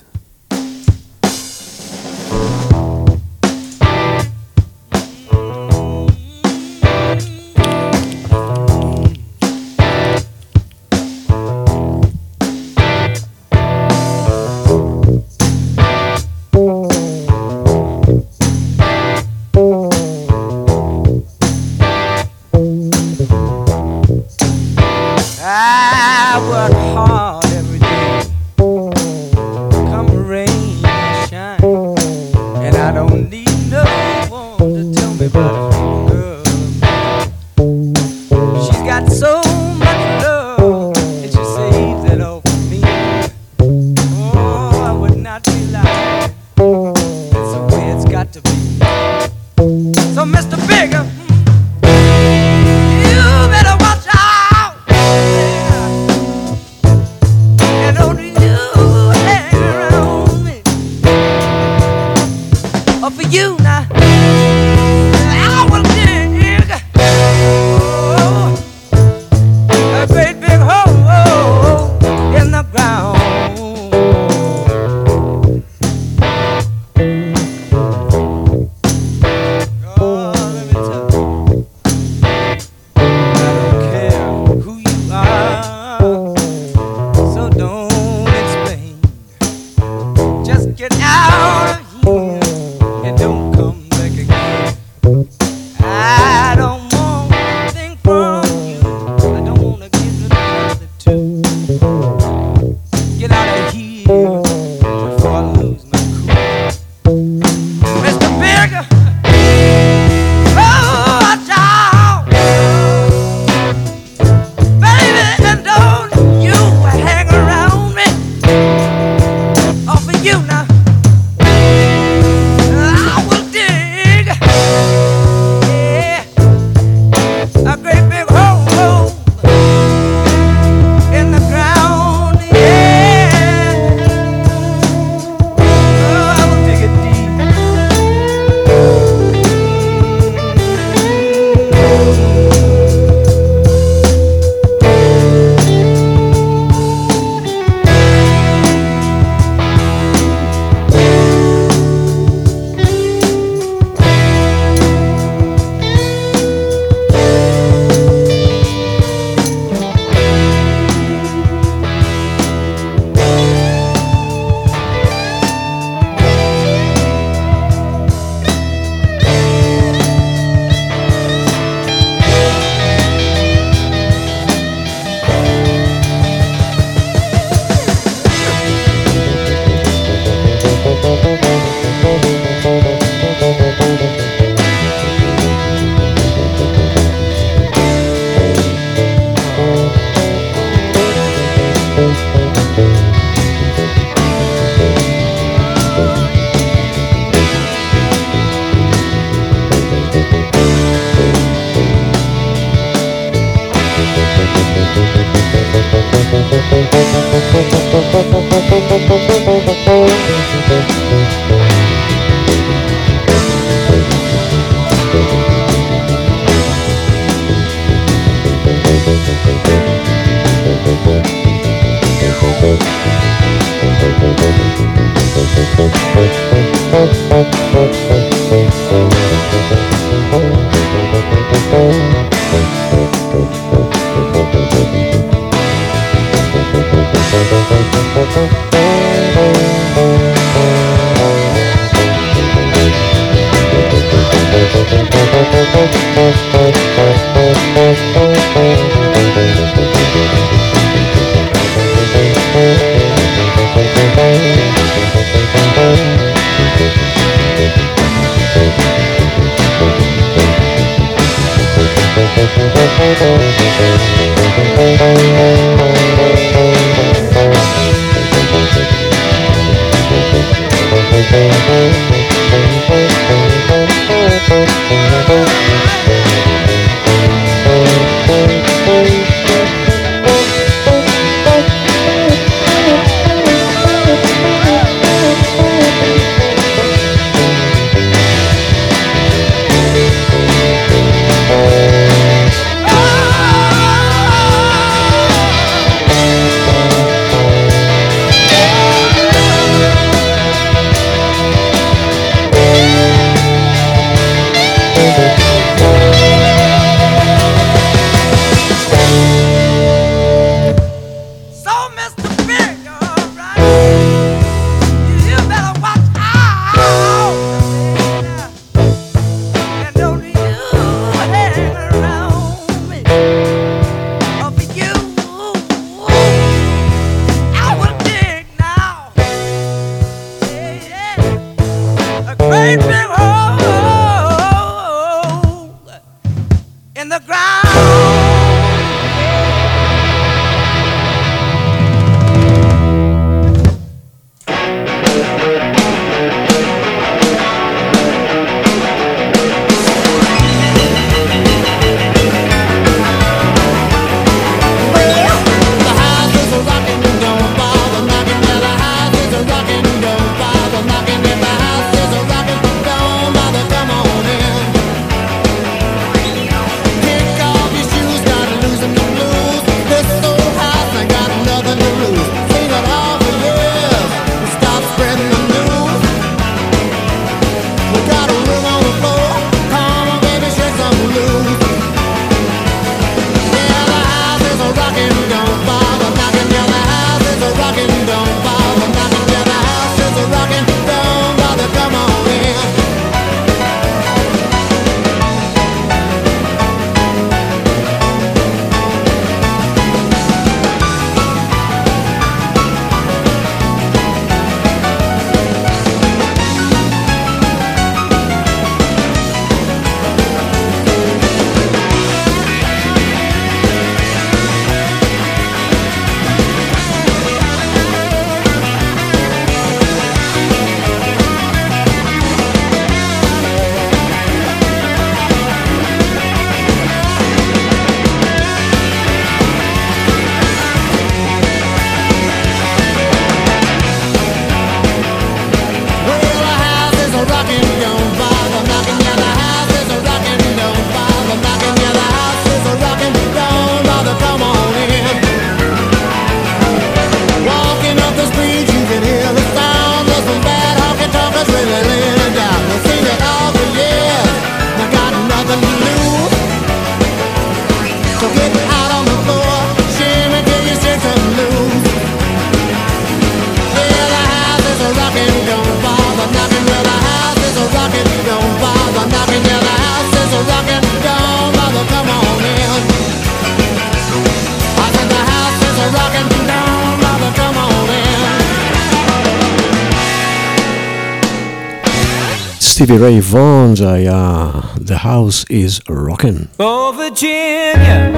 Stevie 482.88 483.02
Ray 483.02 483.20
Vaughan's 483.20 483.82
I, 483.82 484.06
uh, 484.06 484.62
The 484.80 484.96
House 484.96 485.44
is 485.50 485.82
rocking. 485.90 486.48
Oh, 486.58 486.94
Virginia, 486.96 488.10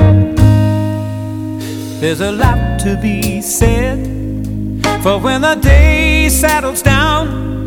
there's 1.98 2.20
a 2.20 2.30
lot 2.30 2.78
to 2.78 2.96
be 3.02 3.42
said. 3.42 3.98
For 5.02 5.18
when 5.18 5.40
the 5.40 5.56
day 5.56 6.28
settles 6.28 6.82
down 6.82 7.66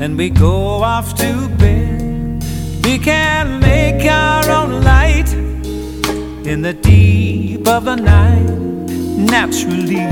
and 0.00 0.18
we 0.18 0.30
go 0.30 0.82
off 0.82 1.14
to 1.18 1.48
bed, 1.56 2.42
we 2.84 2.98
can 2.98 3.60
make 3.60 4.04
our 4.10 4.50
own 4.50 4.82
light 4.82 5.32
in 5.32 6.62
the 6.62 6.72
deep 6.72 7.68
of 7.68 7.84
the 7.84 7.94
night 7.94 8.50
naturally. 9.16 10.08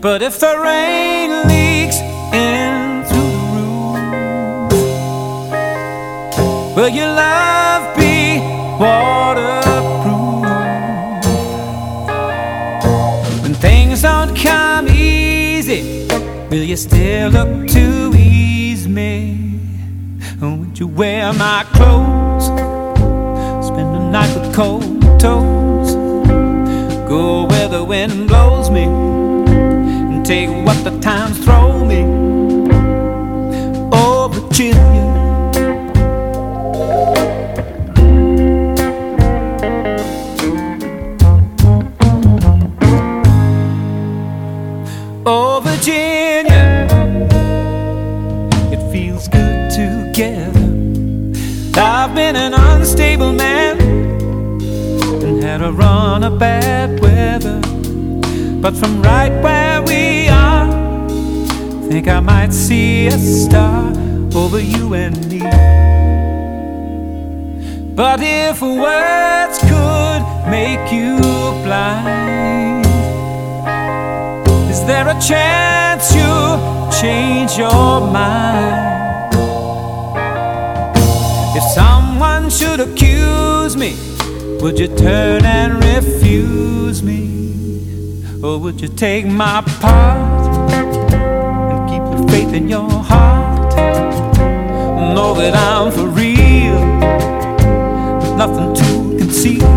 But 0.00 0.22
if 0.22 0.40
the 0.40 0.58
rain 0.58 1.46
leaks 1.46 2.00
in 2.32 2.71
will 6.74 6.88
your 6.88 7.06
love 7.06 7.96
be 7.96 8.38
waterproof? 8.80 9.52
When 13.42 13.54
things 13.54 14.02
don't 14.02 14.34
come 14.34 14.88
easy, 14.88 16.06
will 16.50 16.64
you 16.64 16.76
still 16.76 17.30
look 17.30 17.68
to 17.68 18.12
ease 18.16 18.88
me? 18.88 19.60
Or 20.40 20.56
would 20.56 20.78
you 20.78 20.88
wear 20.88 21.32
my 21.32 21.64
clothes? 21.72 22.46
Spend 23.66 23.94
the 23.94 24.10
night 24.10 24.34
with 24.36 24.54
cold 24.54 25.00
toes? 25.20 25.94
Go 27.08 27.46
where 27.46 27.68
the 27.68 27.84
wind 27.84 28.28
blows 28.28 28.70
me 28.70 28.84
and 28.84 30.24
take 30.24 30.48
what 30.66 30.82
the 30.84 30.98
times 31.00 31.38
throw 31.44 31.84
me. 31.84 32.21
you're. 77.62 77.92
If 81.54 81.64
someone 81.74 82.50
should 82.50 82.80
accuse 82.80 83.76
me, 83.76 83.94
would 84.60 84.78
you 84.78 84.88
turn 84.88 85.44
and 85.44 85.84
refuse 85.84 87.02
me? 87.02 87.22
Or 88.42 88.58
would 88.58 88.80
you 88.80 88.88
take 88.88 89.26
my 89.26 89.62
part 89.80 90.72
and 91.12 91.80
keep 91.90 92.04
the 92.12 92.32
faith 92.32 92.52
in 92.52 92.68
your 92.68 92.90
heart? 92.90 93.76
Know 95.14 95.34
that 95.34 95.54
I'm 95.54 95.92
for 95.92 96.08
real, 96.08 96.80
nothing 98.36 98.74
to 98.74 99.18
conceal. 99.18 99.71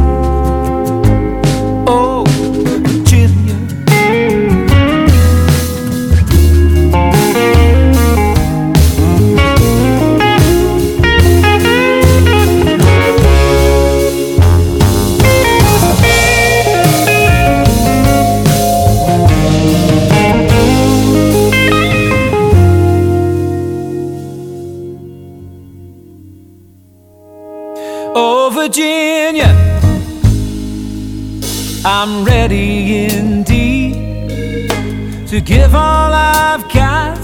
to 35.35 35.41
give 35.41 35.75
all 35.75 36.13
I've 36.13 36.63
got. 36.71 37.19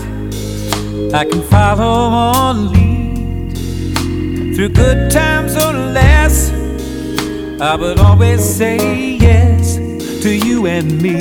I 1.14 1.24
can 1.24 1.42
follow 1.44 2.10
on 2.42 2.74
lead 2.74 3.56
through 4.54 4.68
good 4.70 5.10
times 5.10 5.56
or 5.56 5.72
less. 5.72 6.52
I 7.62 7.78
would 7.78 8.00
always 8.00 8.44
say 8.44 9.12
yes 9.12 9.78
to 10.24 10.30
you 10.30 10.68
and 10.68 11.02
me. 11.02 11.20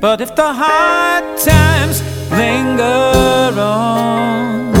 But 0.00 0.20
if 0.20 0.34
the 0.34 0.52
hard 0.52 1.38
times 1.38 2.02
linger 2.32 3.60
on, 3.60 4.74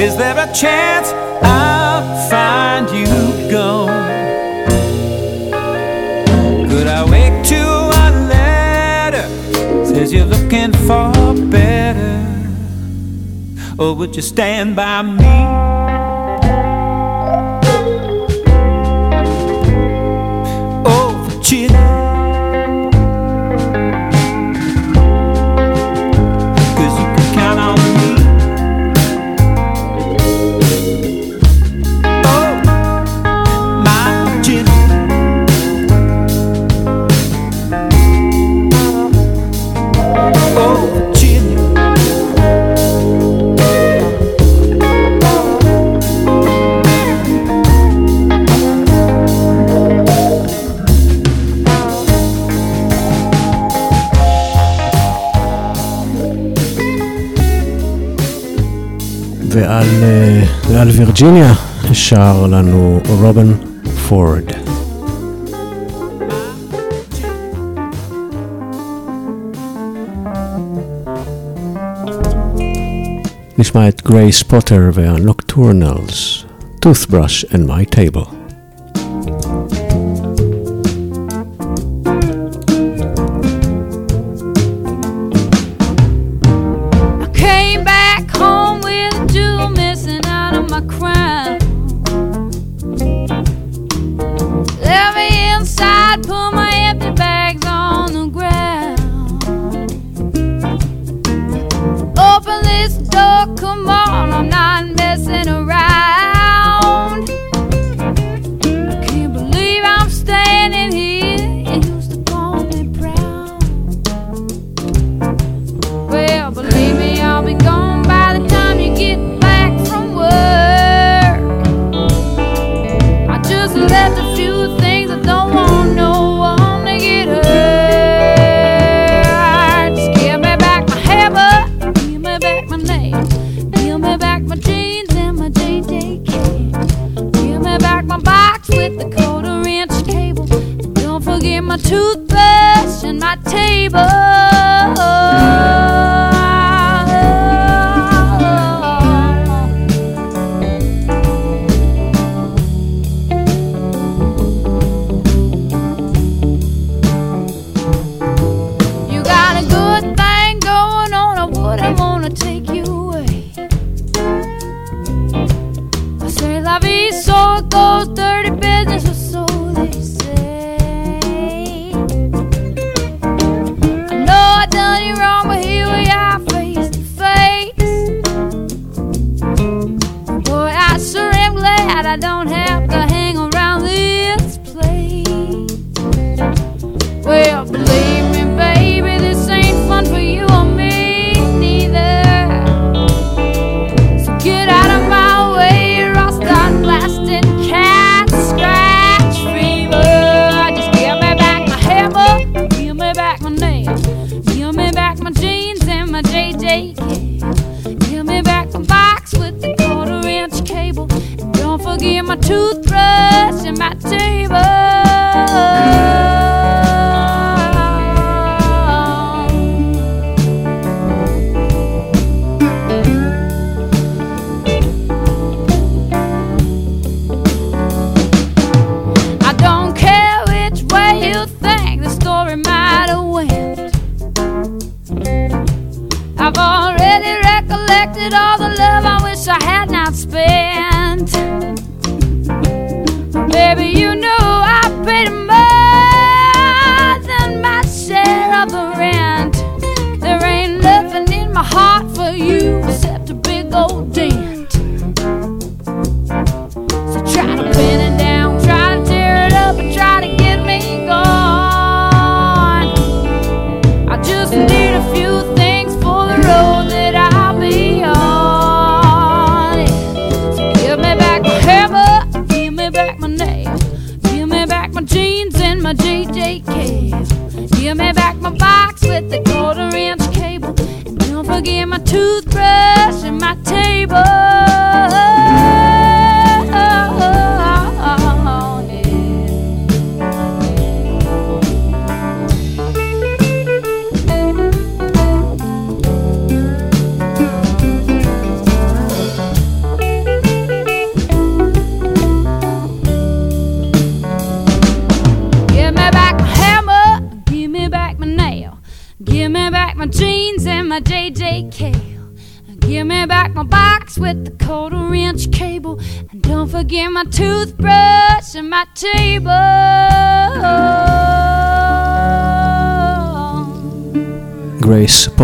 is 0.00 0.16
there 0.16 0.38
a 0.38 0.50
chance 0.54 1.12
I? 1.42 1.75
Is 10.06 10.12
you 10.12 10.22
looking 10.22 10.72
for 10.86 11.34
better? 11.50 12.22
Or 13.76 13.92
would 13.96 14.14
you 14.14 14.22
stand 14.22 14.76
by 14.76 15.02
me? 15.02 15.24
Oh, 20.86 21.26
Virginia. 21.28 21.85
על, 59.76 60.04
על 60.76 60.88
וירג'יניה 60.88 61.54
שר 61.92 62.46
לנו 62.46 63.00
רובן 63.08 63.52
פורד. 64.08 64.44
נשמע 73.58 73.88
את 73.88 74.02
גרייס 74.02 74.42
פוטר 74.42 74.90
והנוקטורנלס, 74.92 76.44
Toothbrush 76.84 77.44
and 77.52 77.68
My 77.68 77.96
Table. 77.96 78.35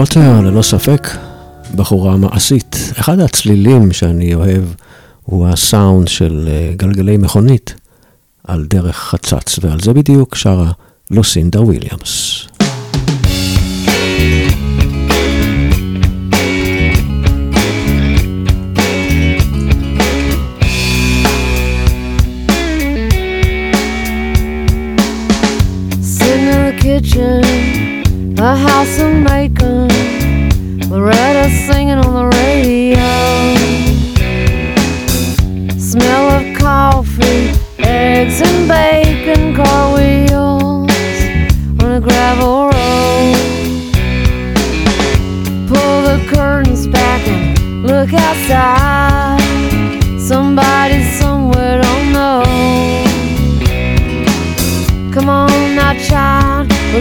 פוטר, 0.06 0.40
ללא 0.40 0.62
ספק, 0.62 1.08
בחורה 1.76 2.16
מעשית. 2.16 2.76
אחד 2.98 3.20
הצלילים 3.20 3.92
שאני 3.92 4.34
אוהב 4.34 4.62
הוא 5.22 5.46
הסאונד 5.46 6.08
של 6.08 6.48
אה, 6.48 6.72
גלגלי 6.76 7.16
מכונית 7.16 7.74
על 8.44 8.64
דרך 8.64 8.96
חצץ, 8.96 9.58
ועל 9.62 9.80
זה 9.80 9.92
בדיוק 9.92 10.34
שרה 10.34 10.70
לוסינדה 11.10 11.60
וויליאמס. 11.60 12.21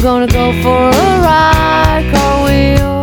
gonna 0.02 0.26
go 0.26 0.52
for 0.64 0.90
a 0.90 1.22
ride, 1.22 2.10
car 2.12 2.46
wheel. 2.46 3.01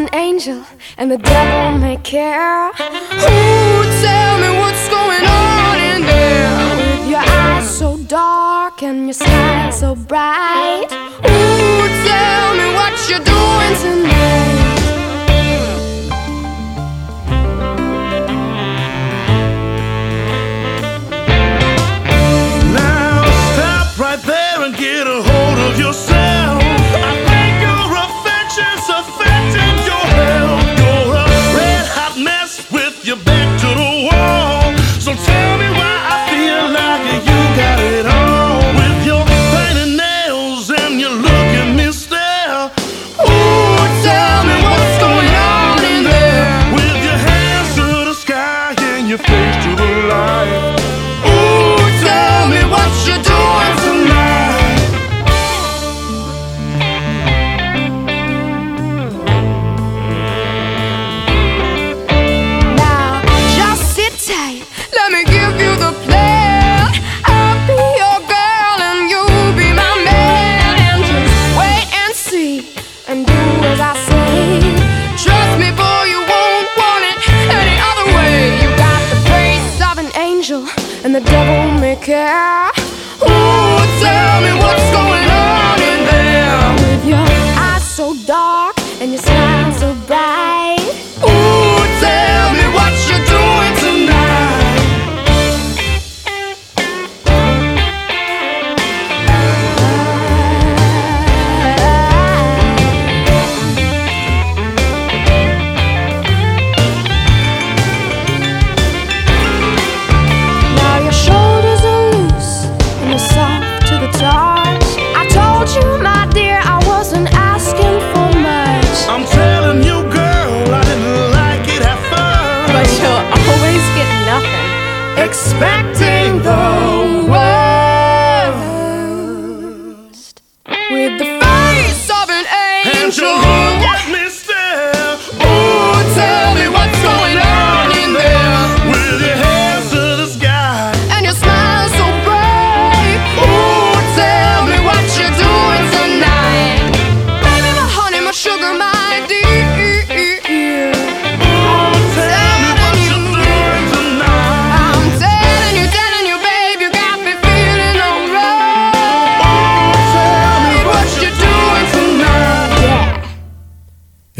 an 0.00 0.08
angel 0.14 0.64
and 0.96 1.10
the 1.10 1.18
devil 1.18 1.78
may 1.78 1.98
care. 1.98 2.68
Ooh, 2.68 3.82
tell 4.04 4.34
me 4.42 4.48
what's 4.58 4.88
going 4.88 5.24
on 5.26 5.76
in 5.92 6.00
there. 6.06 6.76
With 6.78 7.10
your 7.10 7.20
eyes 7.20 7.68
so 7.78 7.98
dark 8.04 8.82
and 8.82 9.04
your 9.04 9.12
smile 9.12 9.72
so 9.72 9.94
bright. 9.94 10.88
Ooh, 10.90 11.86
tell 12.08 12.48
me 12.60 12.66
what 12.78 12.94
you're 13.10 13.26
doing 13.34 13.74
tonight. 13.84 14.59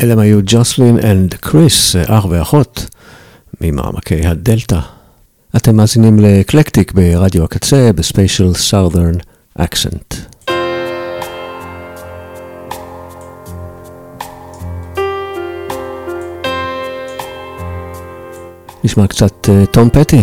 אלה 0.02 0.12
הם 0.12 0.18
היו 0.18 0.40
ג'וסלין 0.44 0.98
אנד 1.04 1.34
קריס, 1.34 1.96
אח 1.96 2.24
ואחות 2.30 2.86
ממעמקי 3.60 4.26
הדלתא. 4.26 4.78
אתם 5.56 5.76
מאזינים 5.76 6.18
לאקלקטיק 6.18 6.92
ברדיו 6.92 7.44
הקצה 7.44 7.90
בספיישל 7.94 8.54
סארת'רן 8.54 9.14
אקסנט. 9.58 10.14
נשמע 18.84 19.06
קצת 19.06 19.48
אה, 19.48 19.66
טום 19.66 19.88
פטי. 19.90 20.22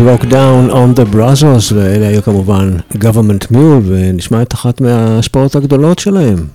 Broke 0.00 0.30
Down 0.30 0.70
on 0.70 0.94
the 0.98 1.14
Brazos, 1.14 1.74
ואלה 1.74 2.08
היו 2.08 2.22
כמובן 2.22 2.76
Government 2.92 3.52
Mule, 3.52 3.82
ונשמע 3.86 4.42
את 4.42 4.54
אחת 4.54 4.80
מההשפעות 4.80 5.56
הגדולות 5.56 5.98
שלהם. 5.98 6.46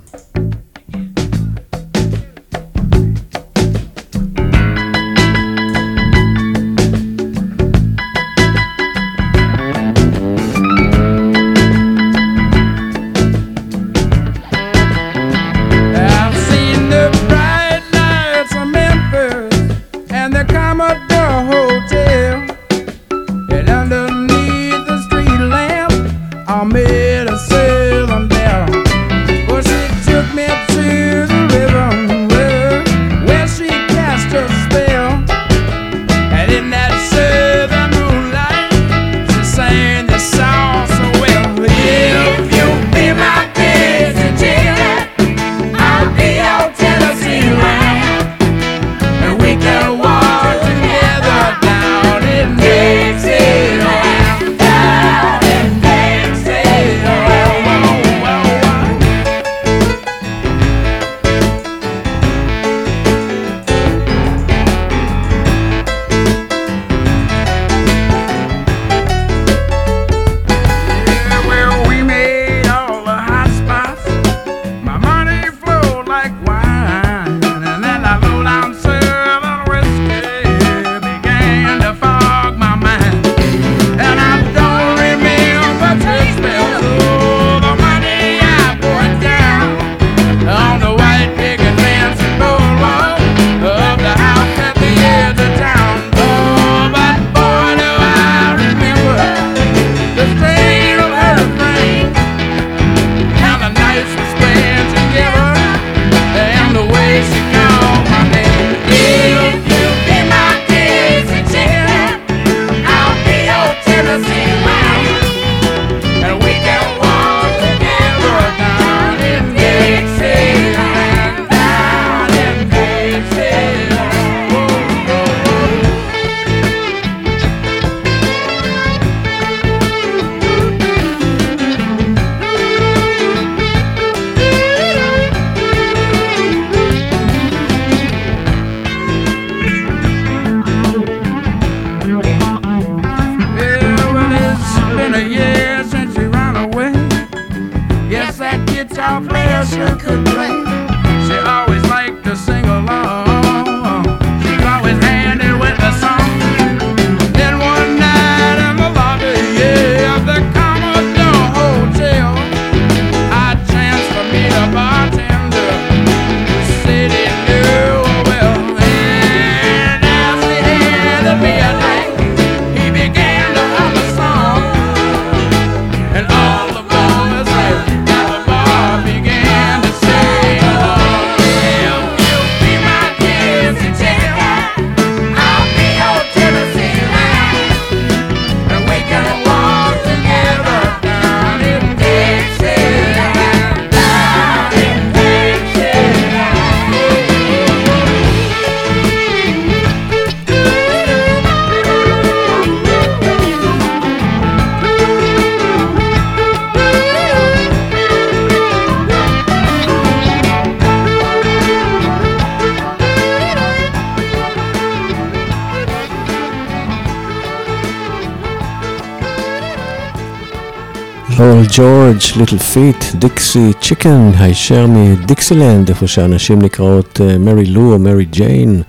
אורל 221.40 221.66
ג'ורג', 221.78 222.18
ליטל 222.38 222.58
פיט, 222.58 223.16
דיקסי 223.16 223.72
צ'יקן, 223.82 224.32
הישר 224.40 224.88
מדיקסילנד, 224.88 225.90
איפה 225.90 226.08
שהנשים 226.08 226.62
נקראות 226.62 227.22
אה, 227.22 227.38
מרי 227.38 227.66
לו 227.66 227.94
או 227.94 228.00
מרי 228.00 228.26
ג'יין, 228.26 228.82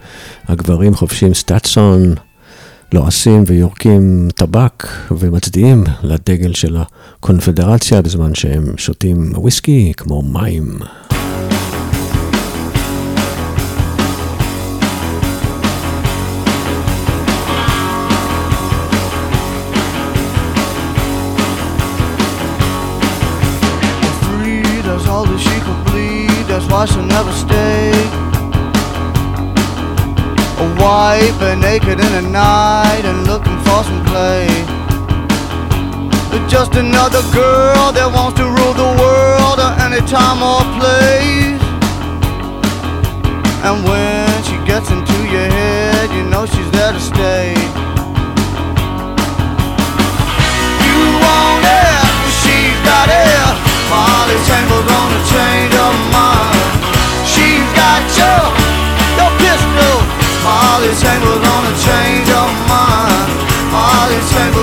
הגברים 0.49 0.95
חובשים 0.95 1.35
סטאצון, 1.35 2.15
לועסים 2.93 3.45
ויורקים 3.47 4.29
טבק 4.35 4.87
ומצדיעים 5.11 5.85
לדגל 6.03 6.55
של 6.55 6.77
הקונפדרציה 6.77 8.03
בזמן 8.03 8.35
שהם 8.35 8.65
שותים 8.77 9.33
וויסקי 9.35 9.93
כמו 9.97 10.23
מים. 10.23 10.79
wash 26.87 26.97
another 26.99 27.33
a 30.59 30.81
wife 30.81 31.41
a 31.43 31.57
naked 31.57 31.99
in 31.99 32.13
the 32.13 32.23
night 32.23 33.03
and 33.05 33.27
looking 33.27 33.59
for 33.65 33.83
some 33.83 34.05
play. 34.05 34.47
But 36.31 36.47
just 36.49 36.75
another 36.75 37.23
girl 37.33 37.93
that 37.93 38.09
wants 38.15 38.39
to 38.39 38.45
rule 38.45 38.75
the 38.75 38.91
world 39.03 39.59
at 39.59 39.75
any 39.87 40.03
time 40.07 40.41
or 40.43 40.63
place. 40.79 41.63
And 43.67 43.83
when 43.89 44.31
she 44.47 44.57
gets 44.65 44.91
into 44.91 45.19
your 45.27 45.49
head 45.51 46.11
you 46.15 46.23
know 46.31 46.47
she's 46.47 46.71
there 46.71 46.93
to 46.93 47.01
stay. 47.01 47.51
You 50.87 50.99
want 51.25 51.65
it, 51.67 52.07
she 52.41 52.57
got 52.87 53.09
it. 53.11 53.27
Molly 53.91 54.39
tangled 54.47 54.89
on 54.99 55.09
a 55.19 55.23
chain 55.31 55.71
of 55.87 55.95
mine 56.13 56.56
your, 58.17 58.45
pistol. 59.41 59.97
Gonna 61.47 61.75
change 61.85 62.27
your 62.29 62.49
mind. 62.71 63.29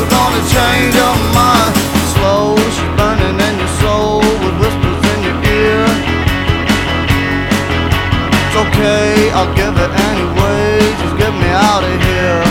Gonna 0.10 0.44
change 0.50 0.96
mind. 1.34 1.74
Slow, 2.14 2.56
burning 2.98 3.38
in 3.40 3.54
your 3.60 3.74
soul 3.82 4.20
with 4.42 4.56
whispers 4.62 5.02
in 5.14 5.20
your 5.28 5.38
ear. 5.44 5.86
It's 8.44 8.56
okay, 8.64 9.32
I'll 9.32 9.54
give 9.56 9.76
it 9.76 9.92
anyway. 10.10 10.80
Just 11.02 11.16
get 11.18 11.34
me 11.34 11.50
out 11.50 11.84
of 11.84 11.96
here. 12.10 12.44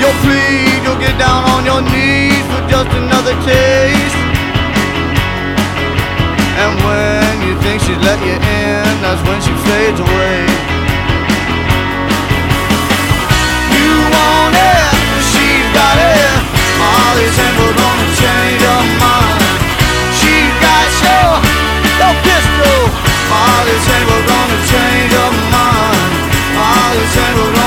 You'll 0.00 0.18
plead, 0.24 0.78
you'll 0.84 1.00
get 1.00 1.18
down 1.18 1.42
on 1.54 1.64
your 1.64 1.82
knees 1.82 2.44
for 2.52 2.62
just 2.68 2.90
another 2.96 3.34
taste. 3.44 4.27
And 6.58 6.74
when 6.82 7.34
you 7.46 7.54
think 7.62 7.78
she's 7.80 8.02
let 8.02 8.18
you 8.18 8.34
in, 8.34 8.94
that's 8.98 9.22
when 9.22 9.38
she 9.38 9.54
fades 9.62 10.00
away. 10.02 10.42
You 13.78 13.90
want 14.10 14.58
it, 14.58 14.90
she's 15.30 15.68
got 15.70 15.96
it. 16.02 16.34
Molly's 16.82 17.30
chambers 17.38 17.76
gonna 17.78 18.08
change 18.18 18.62
her 18.66 18.84
mind. 18.98 19.54
She's 20.18 20.54
got 20.58 20.88
your, 21.06 21.30
your 22.02 22.14
pistol. 22.26 22.78
Molly's 23.30 23.82
chambers 23.86 24.24
gonna 24.26 24.58
change 24.66 25.12
her 25.14 25.32
mind. 25.54 26.10
Molly's 26.58 27.14
never 27.14 27.57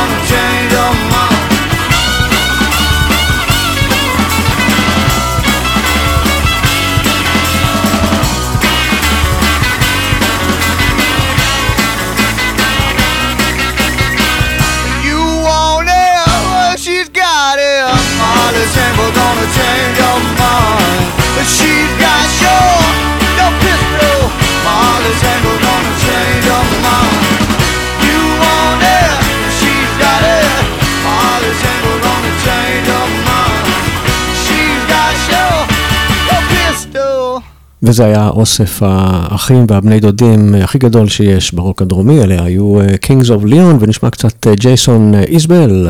וזה 37.91 38.05
היה 38.05 38.29
אוסף 38.29 38.83
האחים 38.85 39.65
והבני 39.69 39.99
דודים 39.99 40.55
הכי 40.63 40.77
גדול 40.77 41.07
שיש 41.07 41.53
ברוק 41.53 41.81
הדרומי, 41.81 42.23
אלה 42.23 42.43
היו 42.43 42.79
אה, 42.79 42.87
Kings 42.87 43.25
of 43.25 43.45
Leon, 43.45 43.75
ונשמע 43.79 44.09
קצת 44.09 44.47
אה, 44.47 44.55
ג'ייסון 44.55 45.15
אה, 45.15 45.23
איזבל. 45.23 45.87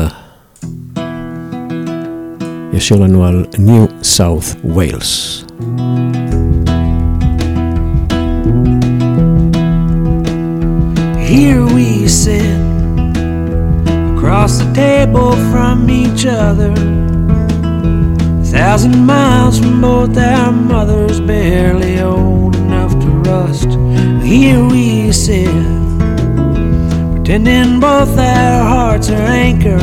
ישיר 2.72 2.96
לנו 2.96 3.26
על 3.26 3.44
New 3.54 4.04
South 4.04 4.66
Wales. 4.76 5.44
Here 11.30 11.64
we 11.76 12.08
sit 12.22 12.58
across 14.14 14.52
the 14.60 14.68
table 14.74 15.32
from 15.52 15.78
each 16.02 16.24
other, 16.26 16.72
thousand 18.52 19.06
miles 19.06 19.58
from 19.58 19.80
both 19.80 20.14
our 20.18 20.52
mothers, 20.52 21.20
barely 21.20 22.00
old 22.00 22.54
enough 22.54 22.92
to 23.00 23.08
rust. 23.30 23.70
Here 24.22 24.62
we 24.62 25.10
sit, 25.10 25.48
pretending 27.14 27.80
both 27.80 28.18
our 28.18 28.62
hearts 28.62 29.08
are 29.08 29.26
anchored, 29.46 29.80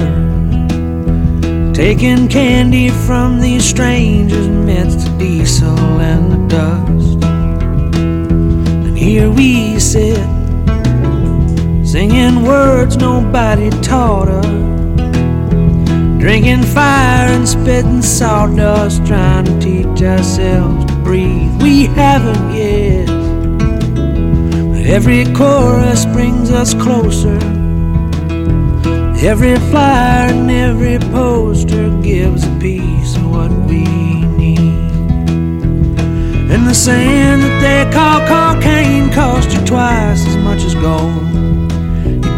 taking 1.74 2.28
candy 2.28 2.90
from 2.90 3.40
these 3.40 3.66
strangers 3.66 4.46
amidst 4.46 5.00
the 5.00 5.18
diesel 5.18 6.00
and 6.00 6.32
the 6.32 6.38
dust. 6.56 7.24
And 8.86 8.96
here 8.96 9.32
we 9.32 9.80
sit 9.80 10.24
singing 11.84 12.44
words 12.44 12.98
nobody 12.98 13.72
taught 13.82 14.28
us, 14.28 14.46
drinking 16.20 16.64
fire 16.64 17.30
and 17.30 17.48
spitting 17.48 18.02
sawdust, 18.02 19.06
trying 19.06 19.46
to 19.46 19.60
teach 19.60 20.04
ourselves 20.04 20.86
to 20.86 20.94
breathe. 20.98 21.50
We 21.62 21.86
haven't 21.86 22.54
yet, 22.54 23.08
but 24.74 24.86
every 24.86 25.24
chorus 25.34 26.06
brings 26.06 26.52
us 26.52 26.74
closer. 26.74 27.40
Every 29.22 29.56
flyer 29.72 30.30
and 30.32 30.52
every 30.52 31.00
poster 31.12 31.90
gives 32.02 32.44
a 32.46 32.60
piece 32.60 33.16
of 33.16 33.30
what 33.30 33.52
we 33.68 33.84
need. 33.84 34.60
And 36.52 36.68
the 36.68 36.74
sand 36.74 37.44
that 37.44 37.62
they 37.62 37.92
call 37.94 38.20
cocaine 38.28 39.12
costs 39.14 39.54
you 39.54 39.66
twice 39.66 40.26
as 40.28 40.38
much 40.38 40.64
as 40.64 40.76
gold. 40.76 41.59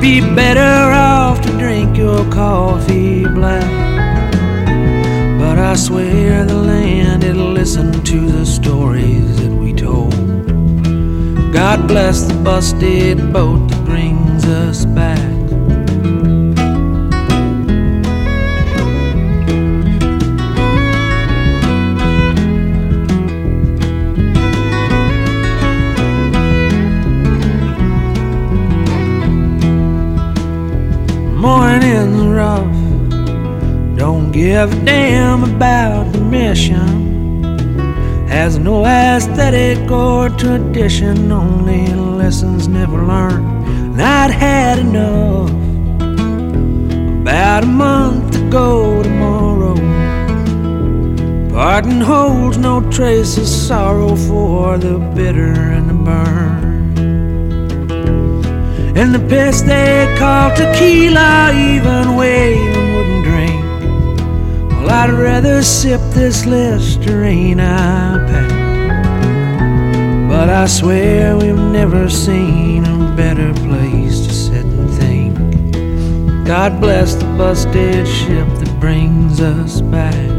Be 0.02 0.20
better 0.20 0.92
off 0.92 1.42
to 1.42 1.50
drink 1.60 1.96
your 1.96 2.28
coffee 2.32 3.24
black. 3.24 3.70
But 5.40 5.60
I 5.60 5.76
swear 5.76 6.44
the 6.44 6.56
land 6.56 7.24
it'll 7.24 7.52
listen 7.52 8.04
to 8.06 8.20
the 8.32 8.44
stories 8.44 9.38
that 9.42 9.52
we 9.52 9.74
told. 9.74 10.16
God 11.54 11.88
bless 11.88 12.24
the 12.24 12.34
busted 12.34 13.32
boat 13.32 13.70
that 13.70 13.86
brings 13.86 14.44
us 14.46 14.86
back. 14.86 15.31
Give 34.52 34.74
a 34.74 34.86
damn 34.86 35.44
about 35.46 36.12
the 36.12 36.20
mission. 36.20 36.90
Has 38.28 38.60
no 38.60 38.86
aesthetic 38.86 39.90
or 39.90 40.30
tradition, 40.30 41.32
only 41.32 41.88
lessons 41.88 42.68
never 42.68 43.02
learned. 43.02 43.48
And 43.94 44.02
I'd 44.02 44.32
had 44.32 44.80
enough 44.80 45.52
about 47.22 47.64
a 47.64 47.68
month 47.68 48.36
ago 48.36 49.02
tomorrow. 49.02 49.76
Pardon 51.54 52.02
holds 52.02 52.58
no 52.58 52.76
trace 52.92 53.38
of 53.38 53.48
sorrow 53.48 54.18
for 54.18 54.78
the 54.78 55.00
bitter 55.16 55.54
and 55.76 55.90
the 55.90 55.98
burn. 56.08 56.64
And 58.98 59.16
the 59.16 59.24
piss 59.30 59.62
they 59.62 60.14
call 60.20 60.54
tequila, 60.58 61.54
even. 61.54 62.16
Well, 62.18 62.81
I'd 64.92 65.10
rather 65.10 65.64
sip 65.64 66.02
this 66.12 66.46
Listerine 66.46 67.62
I 67.62 68.18
packed. 68.28 68.52
But 70.30 70.50
I 70.50 70.66
swear 70.66 71.38
we've 71.38 71.56
never 71.56 72.10
seen 72.10 72.84
a 72.84 73.16
better 73.16 73.54
place 73.54 74.20
to 74.28 74.34
sit 74.34 74.66
and 74.66 74.90
think. 74.92 76.46
God 76.46 76.82
bless 76.82 77.16
the 77.16 77.26
busted 77.38 78.06
ship 78.06 78.48
that 78.60 78.80
brings 78.82 79.40
us 79.40 79.80
back. 79.80 80.31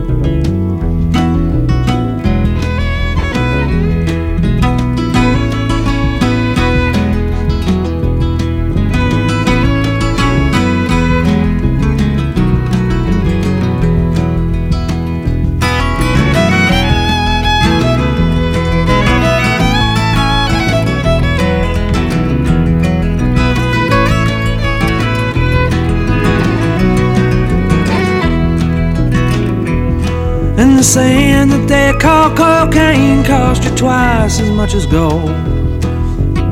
The 30.83 30.89
sand 30.89 31.53
that 31.53 31.69
they 31.69 31.97
call 32.01 32.29
cocaine 32.35 33.23
cost 33.23 33.63
you 33.63 33.71
twice 33.77 34.41
as 34.41 34.51
much 34.51 34.75
as 34.75 34.85
gold. 34.85 35.31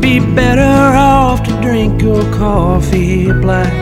Be 0.00 0.20
better 0.20 0.94
off 0.94 1.42
to 1.42 1.60
drink 1.60 2.00
your 2.00 2.22
coffee 2.32 3.32
black. 3.32 3.72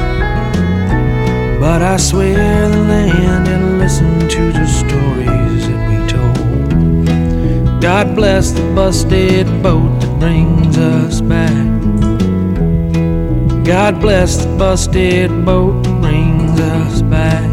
But 1.61 1.83
I 1.83 1.99
swear 1.99 2.71
the 2.71 2.79
land 2.79 3.47
and 3.47 3.79
listen 3.79 4.27
to 4.27 4.53
the 4.59 4.67
stories 4.67 5.69
that 5.69 5.81
we 5.91 5.97
told. 6.15 7.83
God 7.83 8.17
bless 8.17 8.53
the 8.53 8.63
busted 8.75 9.47
boat 9.63 10.01
that 10.01 10.19
brings 10.19 10.79
us 10.79 11.21
back. 11.21 11.67
God 13.67 14.01
bless 14.01 14.47
the 14.47 14.57
busted 14.57 15.45
boat 15.45 15.83
that 15.85 16.01
brings 16.01 16.59
us 16.59 17.03
back. 17.03 17.48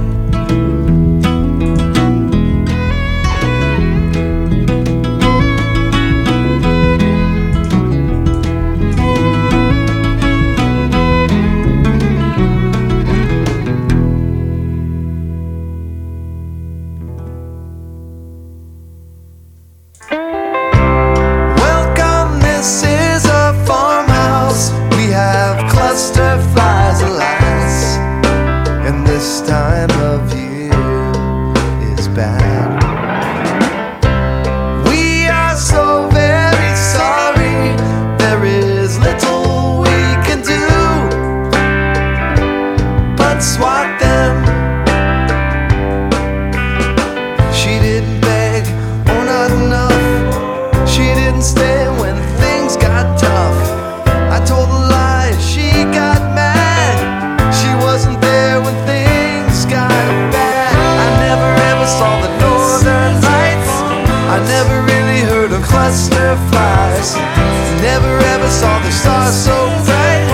Stars 68.49 69.35
so 69.35 69.57
bright. 69.85 70.25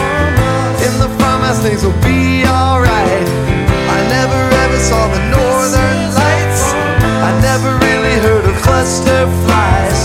In 0.86 0.94
the 1.00 1.10
farmhouse, 1.20 1.62
things 1.62 1.84
will 1.84 2.00
be 2.02 2.44
alright. 2.46 3.28
I 3.96 4.00
never 4.10 4.42
ever 4.64 4.80
saw 4.80 5.08
the 5.08 5.22
northern 5.30 6.00
lights. 6.16 6.64
I 7.28 7.32
never 7.42 7.70
really 7.86 8.16
heard 8.20 8.46
of 8.46 8.56
cluster 8.62 9.28
flies. 9.46 10.00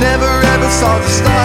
Never 0.00 0.30
ever 0.54 0.68
saw 0.70 0.98
the 0.98 1.08
stars 1.08 1.39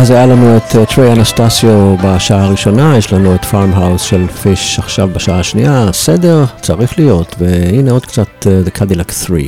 אז 0.00 0.10
היה 0.10 0.26
לנו 0.26 0.56
את 0.56 0.76
אה, 0.76 0.86
טריי 0.86 1.12
אנסטסיו 1.12 1.96
בשעה 2.04 2.44
הראשונה, 2.44 2.96
יש 2.98 3.12
לנו 3.12 3.34
את 3.34 3.44
פארם-האוס 3.44 4.02
של 4.02 4.26
פיש 4.26 4.78
עכשיו 4.78 5.08
בשעה 5.12 5.40
השנייה, 5.40 5.92
סדר 5.92 6.44
צריך 6.60 6.98
להיות, 6.98 7.34
והנה 7.38 7.90
עוד 7.90 8.06
קצת 8.06 8.46
אה, 8.46 8.60
The 8.66 8.78
Cadillac 8.78 9.12
3. 9.12 9.42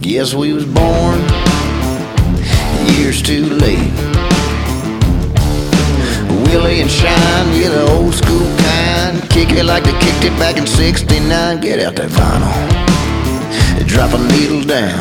Guess 0.00 0.34
we 0.34 0.52
was 0.52 0.64
born 0.64 1.15
it 9.56 9.64
like 9.64 9.84
they 9.84 9.96
kicked 10.00 10.24
it 10.24 10.36
back 10.38 10.56
in 10.56 10.66
69. 10.66 11.60
Get 11.60 11.80
out 11.80 11.96
that 11.96 12.10
vinyl. 12.10 12.52
Drop 13.86 14.12
a 14.12 14.20
needle 14.32 14.62
down. 14.62 15.00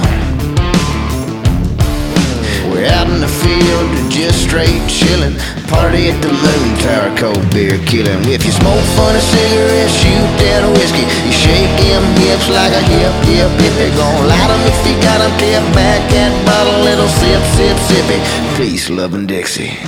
We're 2.72 2.88
out 2.88 3.08
in 3.08 3.20
the 3.20 3.28
field, 3.28 3.88
just 4.12 4.44
straight 4.44 4.84
chillin'. 4.88 5.36
Party 5.68 6.10
at 6.12 6.20
the 6.22 6.32
moon 6.32 6.68
tower, 6.84 7.12
cold 7.18 7.44
beer 7.52 7.80
killin'. 7.90 8.24
If 8.28 8.46
you 8.46 8.52
smoke 8.52 8.84
funny 8.96 9.20
cigarettes, 9.20 9.96
shoot 10.00 10.30
that 10.44 10.64
whiskey. 10.76 11.04
You 11.26 11.34
shake 11.34 11.72
them 11.84 12.04
hips 12.24 12.48
like 12.48 12.72
a 12.72 12.84
hip, 12.84 13.16
hip, 13.28 13.52
hippie. 13.60 13.92
Gonna 13.98 14.28
light 14.28 14.52
'em 14.52 14.62
if 14.72 14.80
you 14.88 14.96
got 15.02 15.20
'em 15.20 15.34
tipped 15.40 15.72
back 15.76 16.00
that 16.12 16.32
bottle, 16.46 16.80
little 16.84 17.10
sip, 17.20 17.44
sip, 17.56 17.78
sippy. 17.88 18.20
Peace, 18.58 18.90
lovin' 18.90 19.26
Dixie. 19.26 19.80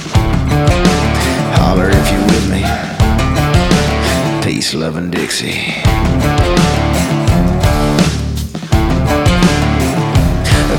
Holler 1.59 1.89
if 1.89 2.07
you 2.11 2.19
with 2.31 2.47
me. 2.51 2.63
Peace, 4.57 4.73
love, 4.73 4.95
and 4.95 5.11
Dixie. 5.11 5.83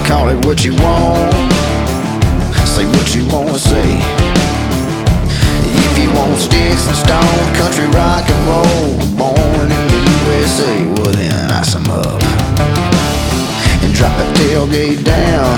Call 0.05 0.31
it 0.31 0.45
what 0.45 0.65
you 0.65 0.75
want. 0.83 1.33
Say 2.67 2.87
what 2.87 3.15
you 3.15 3.25
wanna 3.31 3.57
say. 3.57 3.89
If 5.87 5.95
you 5.97 6.11
want 6.11 6.37
sticks 6.41 6.89
and 6.89 6.97
stone, 6.97 7.55
country 7.55 7.87
rock 7.95 8.29
and 8.29 8.43
roll, 8.51 8.99
born 9.17 9.71
in 9.71 9.85
the 9.95 10.01
USA, 10.27 10.75
well 10.97 11.13
then 11.15 11.53
ice 11.53 11.77
'em 11.77 11.89
up 11.89 12.21
and 13.85 13.95
drop 13.95 14.11
the 14.19 14.27
tailgate 14.41 15.05
down. 15.05 15.55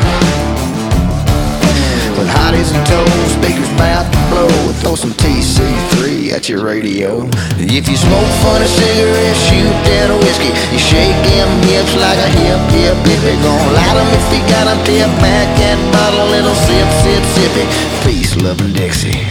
With 2.18 2.28
hotties 2.28 2.70
and 2.74 2.86
toes, 2.86 3.32
speakers 3.32 3.70
mouth 3.78 4.29
to 4.40 4.54
blow. 4.54 4.72
Throw 4.80 4.94
some 4.94 5.12
TC3 5.12 6.32
at 6.32 6.48
your 6.48 6.64
radio. 6.64 7.28
If 7.58 7.88
you 7.88 7.96
smoke 7.96 8.30
funny 8.42 8.66
cigarettes, 8.66 9.40
shoot 9.48 9.74
that 9.88 10.08
whiskey. 10.20 10.52
You 10.72 10.78
shake 10.78 11.16
them 11.28 11.48
hips 11.68 11.94
like 11.96 12.18
a 12.18 12.30
hip, 12.40 12.60
hip, 12.72 12.96
hippie. 13.04 13.36
Gonna 13.42 13.72
light 13.72 13.96
'em 13.96 14.08
if 14.18 14.26
you 14.32 14.42
got 14.48 14.66
'em 14.68 14.78
tipped 14.84 15.16
back 15.20 15.48
that 15.58 15.78
bottle, 15.92 16.26
little 16.28 16.54
sip, 16.66 16.88
sip, 17.02 17.22
sippy. 17.34 17.64
Peace, 18.04 18.36
love, 18.36 18.60
and 18.60 18.74
Dixie. 18.74 19.29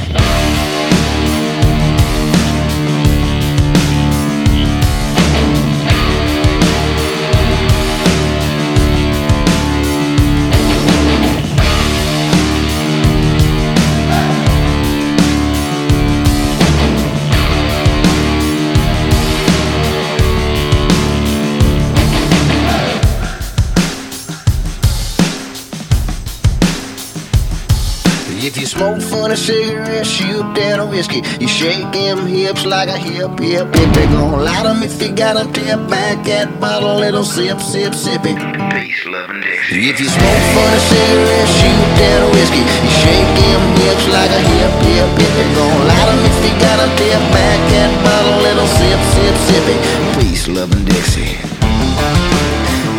Smoke 29.10 29.22
funny 29.22 29.36
cigarettes, 29.38 30.08
shoot 30.08 30.46
down 30.54 30.80
a 30.80 30.86
whiskey. 30.86 31.24
You 31.42 31.48
shake 31.48 31.92
them 31.92 32.28
hips 32.28 32.64
like 32.66 32.90
a 32.90 32.98
hip, 32.98 33.40
hip, 33.40 33.66
hippie. 33.74 34.08
Gonna 34.14 34.38
light 34.38 34.66
'em 34.66 34.84
if 34.84 35.02
you 35.02 35.10
got 35.10 35.36
'em 35.36 35.52
tip 35.52 35.80
back 35.90 36.24
that 36.26 36.60
bottle, 36.62 36.96
little 37.00 37.24
sip, 37.24 37.60
sip, 37.60 37.94
sippy. 37.94 38.38
Peace, 38.70 39.02
love, 39.10 39.30
and 39.32 39.42
Dixie. 39.42 39.90
If 39.90 40.00
you 40.00 40.10
smoke 40.10 40.44
funny 40.54 40.82
cigarettes, 40.90 41.52
shoot 41.58 41.90
down 41.98 42.22
a 42.22 42.30
whiskey. 42.36 42.64
You 42.86 42.92
shake 43.02 43.32
them 43.42 43.62
hips 43.82 44.06
like 44.18 44.32
a 44.40 44.42
hip, 44.52 44.74
hip, 44.86 45.10
hippie. 45.18 45.48
Gonna 45.58 45.90
light 45.90 46.10
'em 46.14 46.22
if 46.30 46.38
you 46.46 46.54
got 46.66 46.78
'em 46.80 46.92
tip 47.02 47.24
back 47.34 47.60
that 47.74 47.92
bottle, 48.06 48.38
little 48.48 48.70
sip, 48.78 49.02
sip, 49.16 49.36
sippy. 49.48 49.76
Peace, 50.20 50.48
love, 50.48 50.72
and 50.72 50.86
Dixie. 50.86 51.34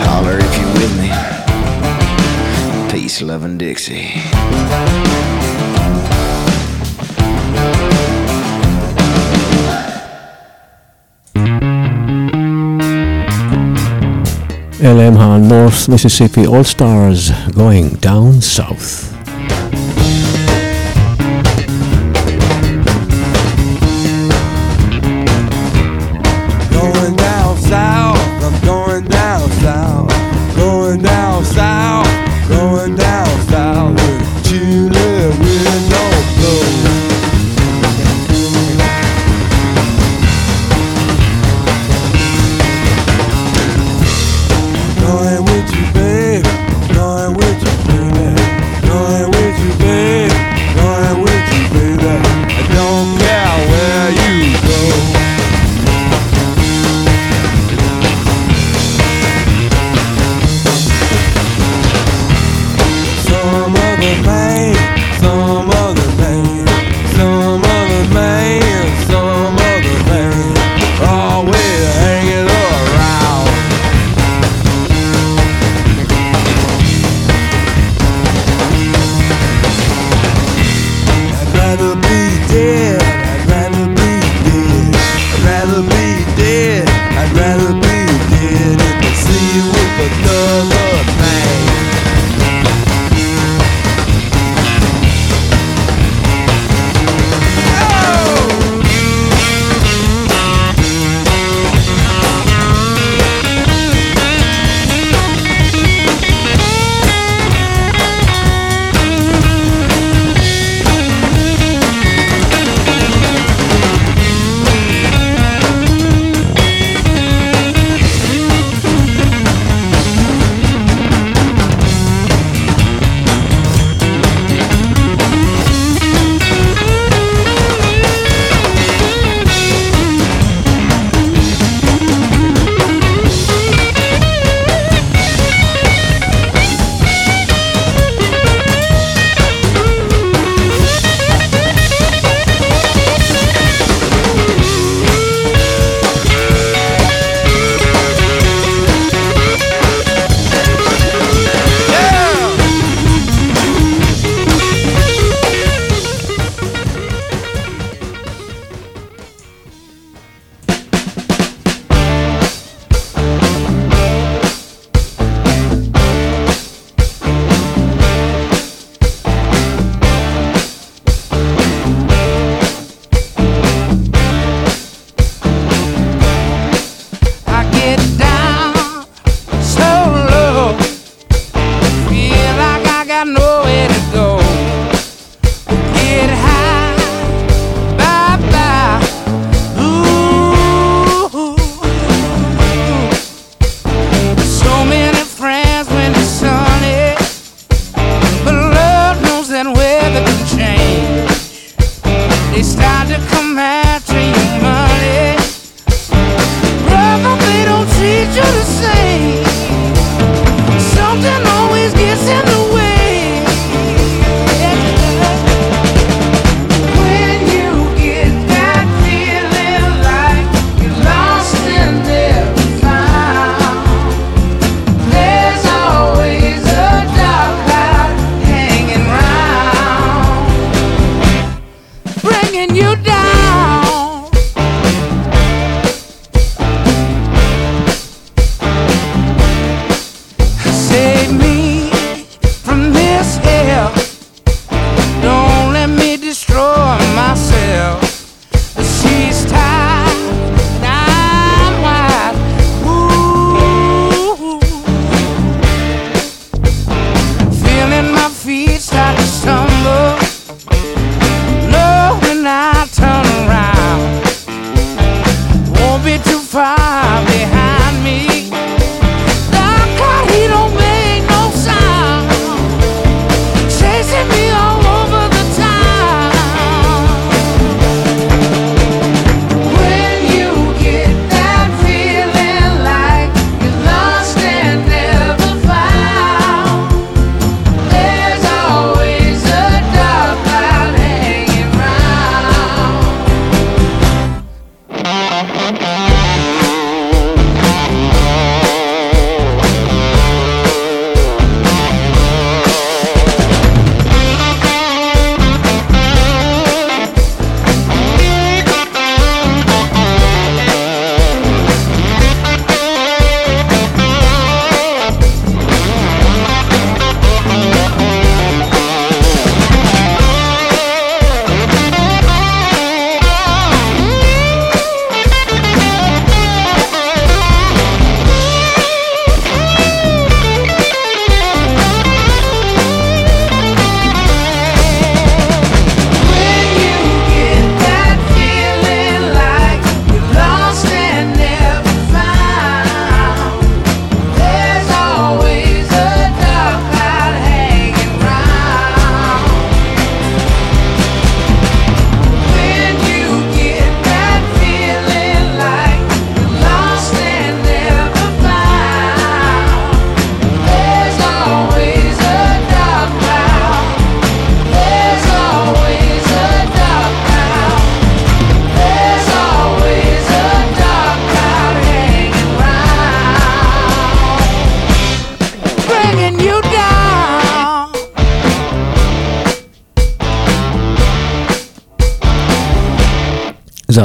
Holler 0.06 0.38
if 0.38 0.52
you 0.58 0.66
with 0.74 0.92
me. 1.00 1.10
Peace, 2.90 3.22
love, 3.22 3.44
and 3.44 3.58
Dixie. 3.60 4.22
LM 14.82 15.16
North 15.46 15.88
Mississippi 15.90 16.46
All 16.46 16.64
Stars 16.64 17.30
going 17.52 17.90
down 17.96 18.40
south. 18.40 19.09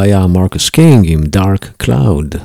היה 0.05 0.25
Marcus 0.33 0.69
King 0.69 1.05
in 1.05 1.37
Dark 1.37 1.83
Cloud. 1.83 2.37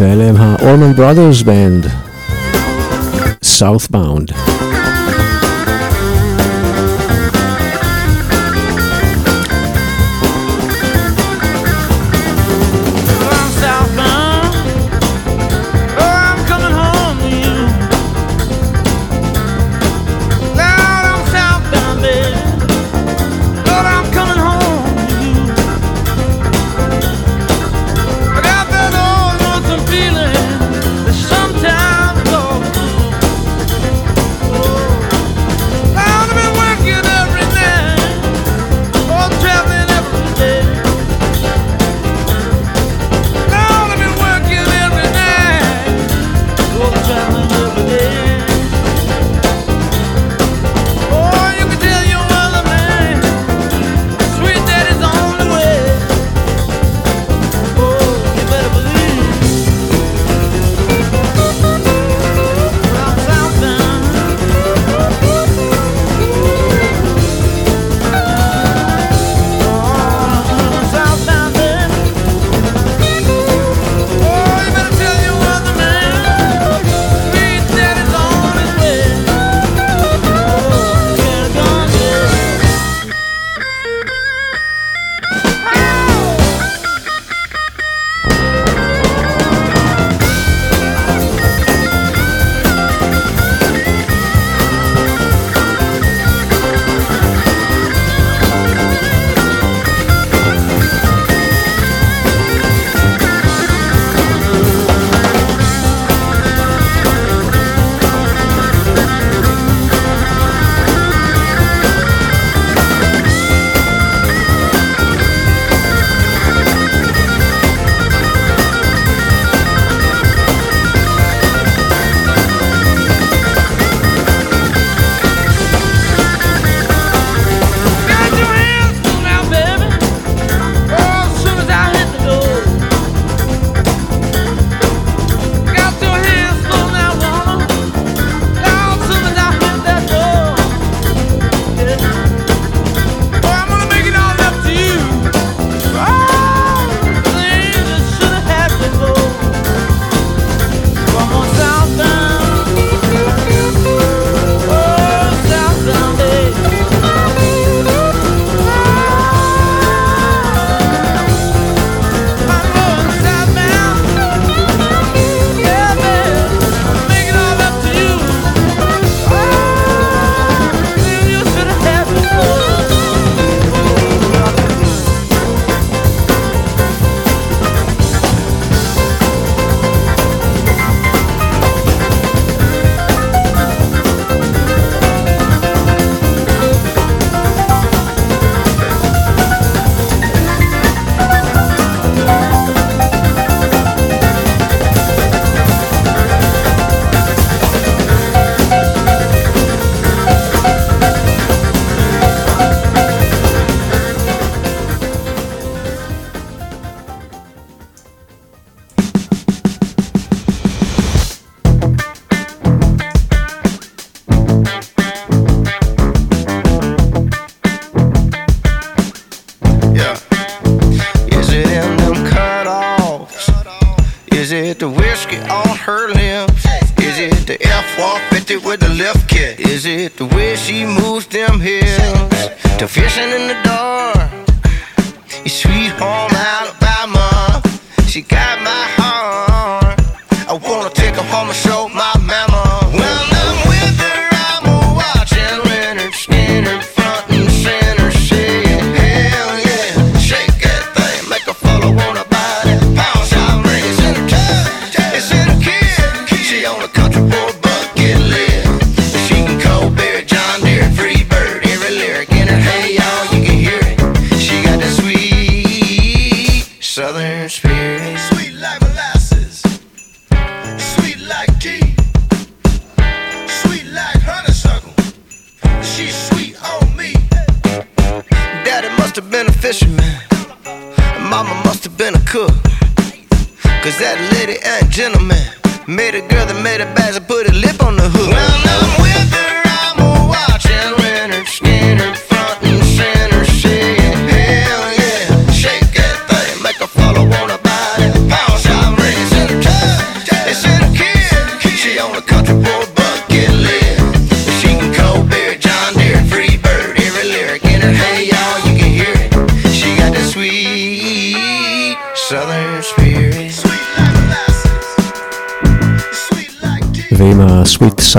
ואלה 0.00 0.24
הם 0.24 0.36
ה-Allman 0.36 0.98
Brothers 0.98 1.44
Band, 1.44 1.88
Southbound. 3.44 4.47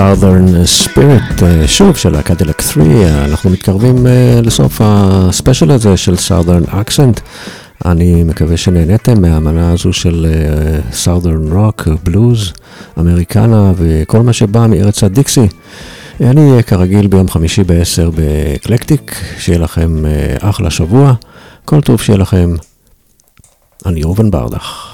Southern 0.00 0.64
Spirit, 0.84 1.42
אה, 1.42 1.68
שוב, 1.68 1.96
של 1.96 2.14
הקדילק 2.14 2.60
3, 2.60 2.86
אה, 2.88 3.24
אנחנו 3.24 3.50
מתקרבים 3.50 4.06
אה, 4.06 4.40
לסוף 4.42 4.80
הספיישל 4.84 5.70
הזה 5.70 5.96
של 5.96 6.14
Southern 6.14 6.68
Accent. 6.68 7.20
אני 7.84 8.24
מקווה 8.24 8.56
שנהניתם 8.56 9.22
מהאמנה 9.22 9.72
הזו 9.72 9.92
של 9.92 10.26
אה, 10.30 10.80
Southern 11.04 11.52
Rock, 11.52 11.90
בלוז, 12.02 12.52
אמריקנה 12.98 13.72
וכל 13.76 14.20
מה 14.20 14.32
שבא 14.32 14.66
מארץ 14.66 15.04
הדיקסי. 15.04 15.48
אני 16.20 16.50
אהיה 16.50 16.62
כרגיל 16.62 17.06
ביום 17.06 17.28
חמישי 17.28 17.62
ב-10 17.64 18.10
באקלקטיק, 18.10 19.14
שיהיה 19.38 19.58
לכם 19.58 20.04
אחלה 20.40 20.70
שבוע, 20.70 21.14
כל 21.64 21.80
טוב 21.80 22.00
שיהיה 22.00 22.18
לכם. 22.18 22.54
אני 23.86 24.02
ראובן 24.02 24.30
ברדך. 24.30 24.89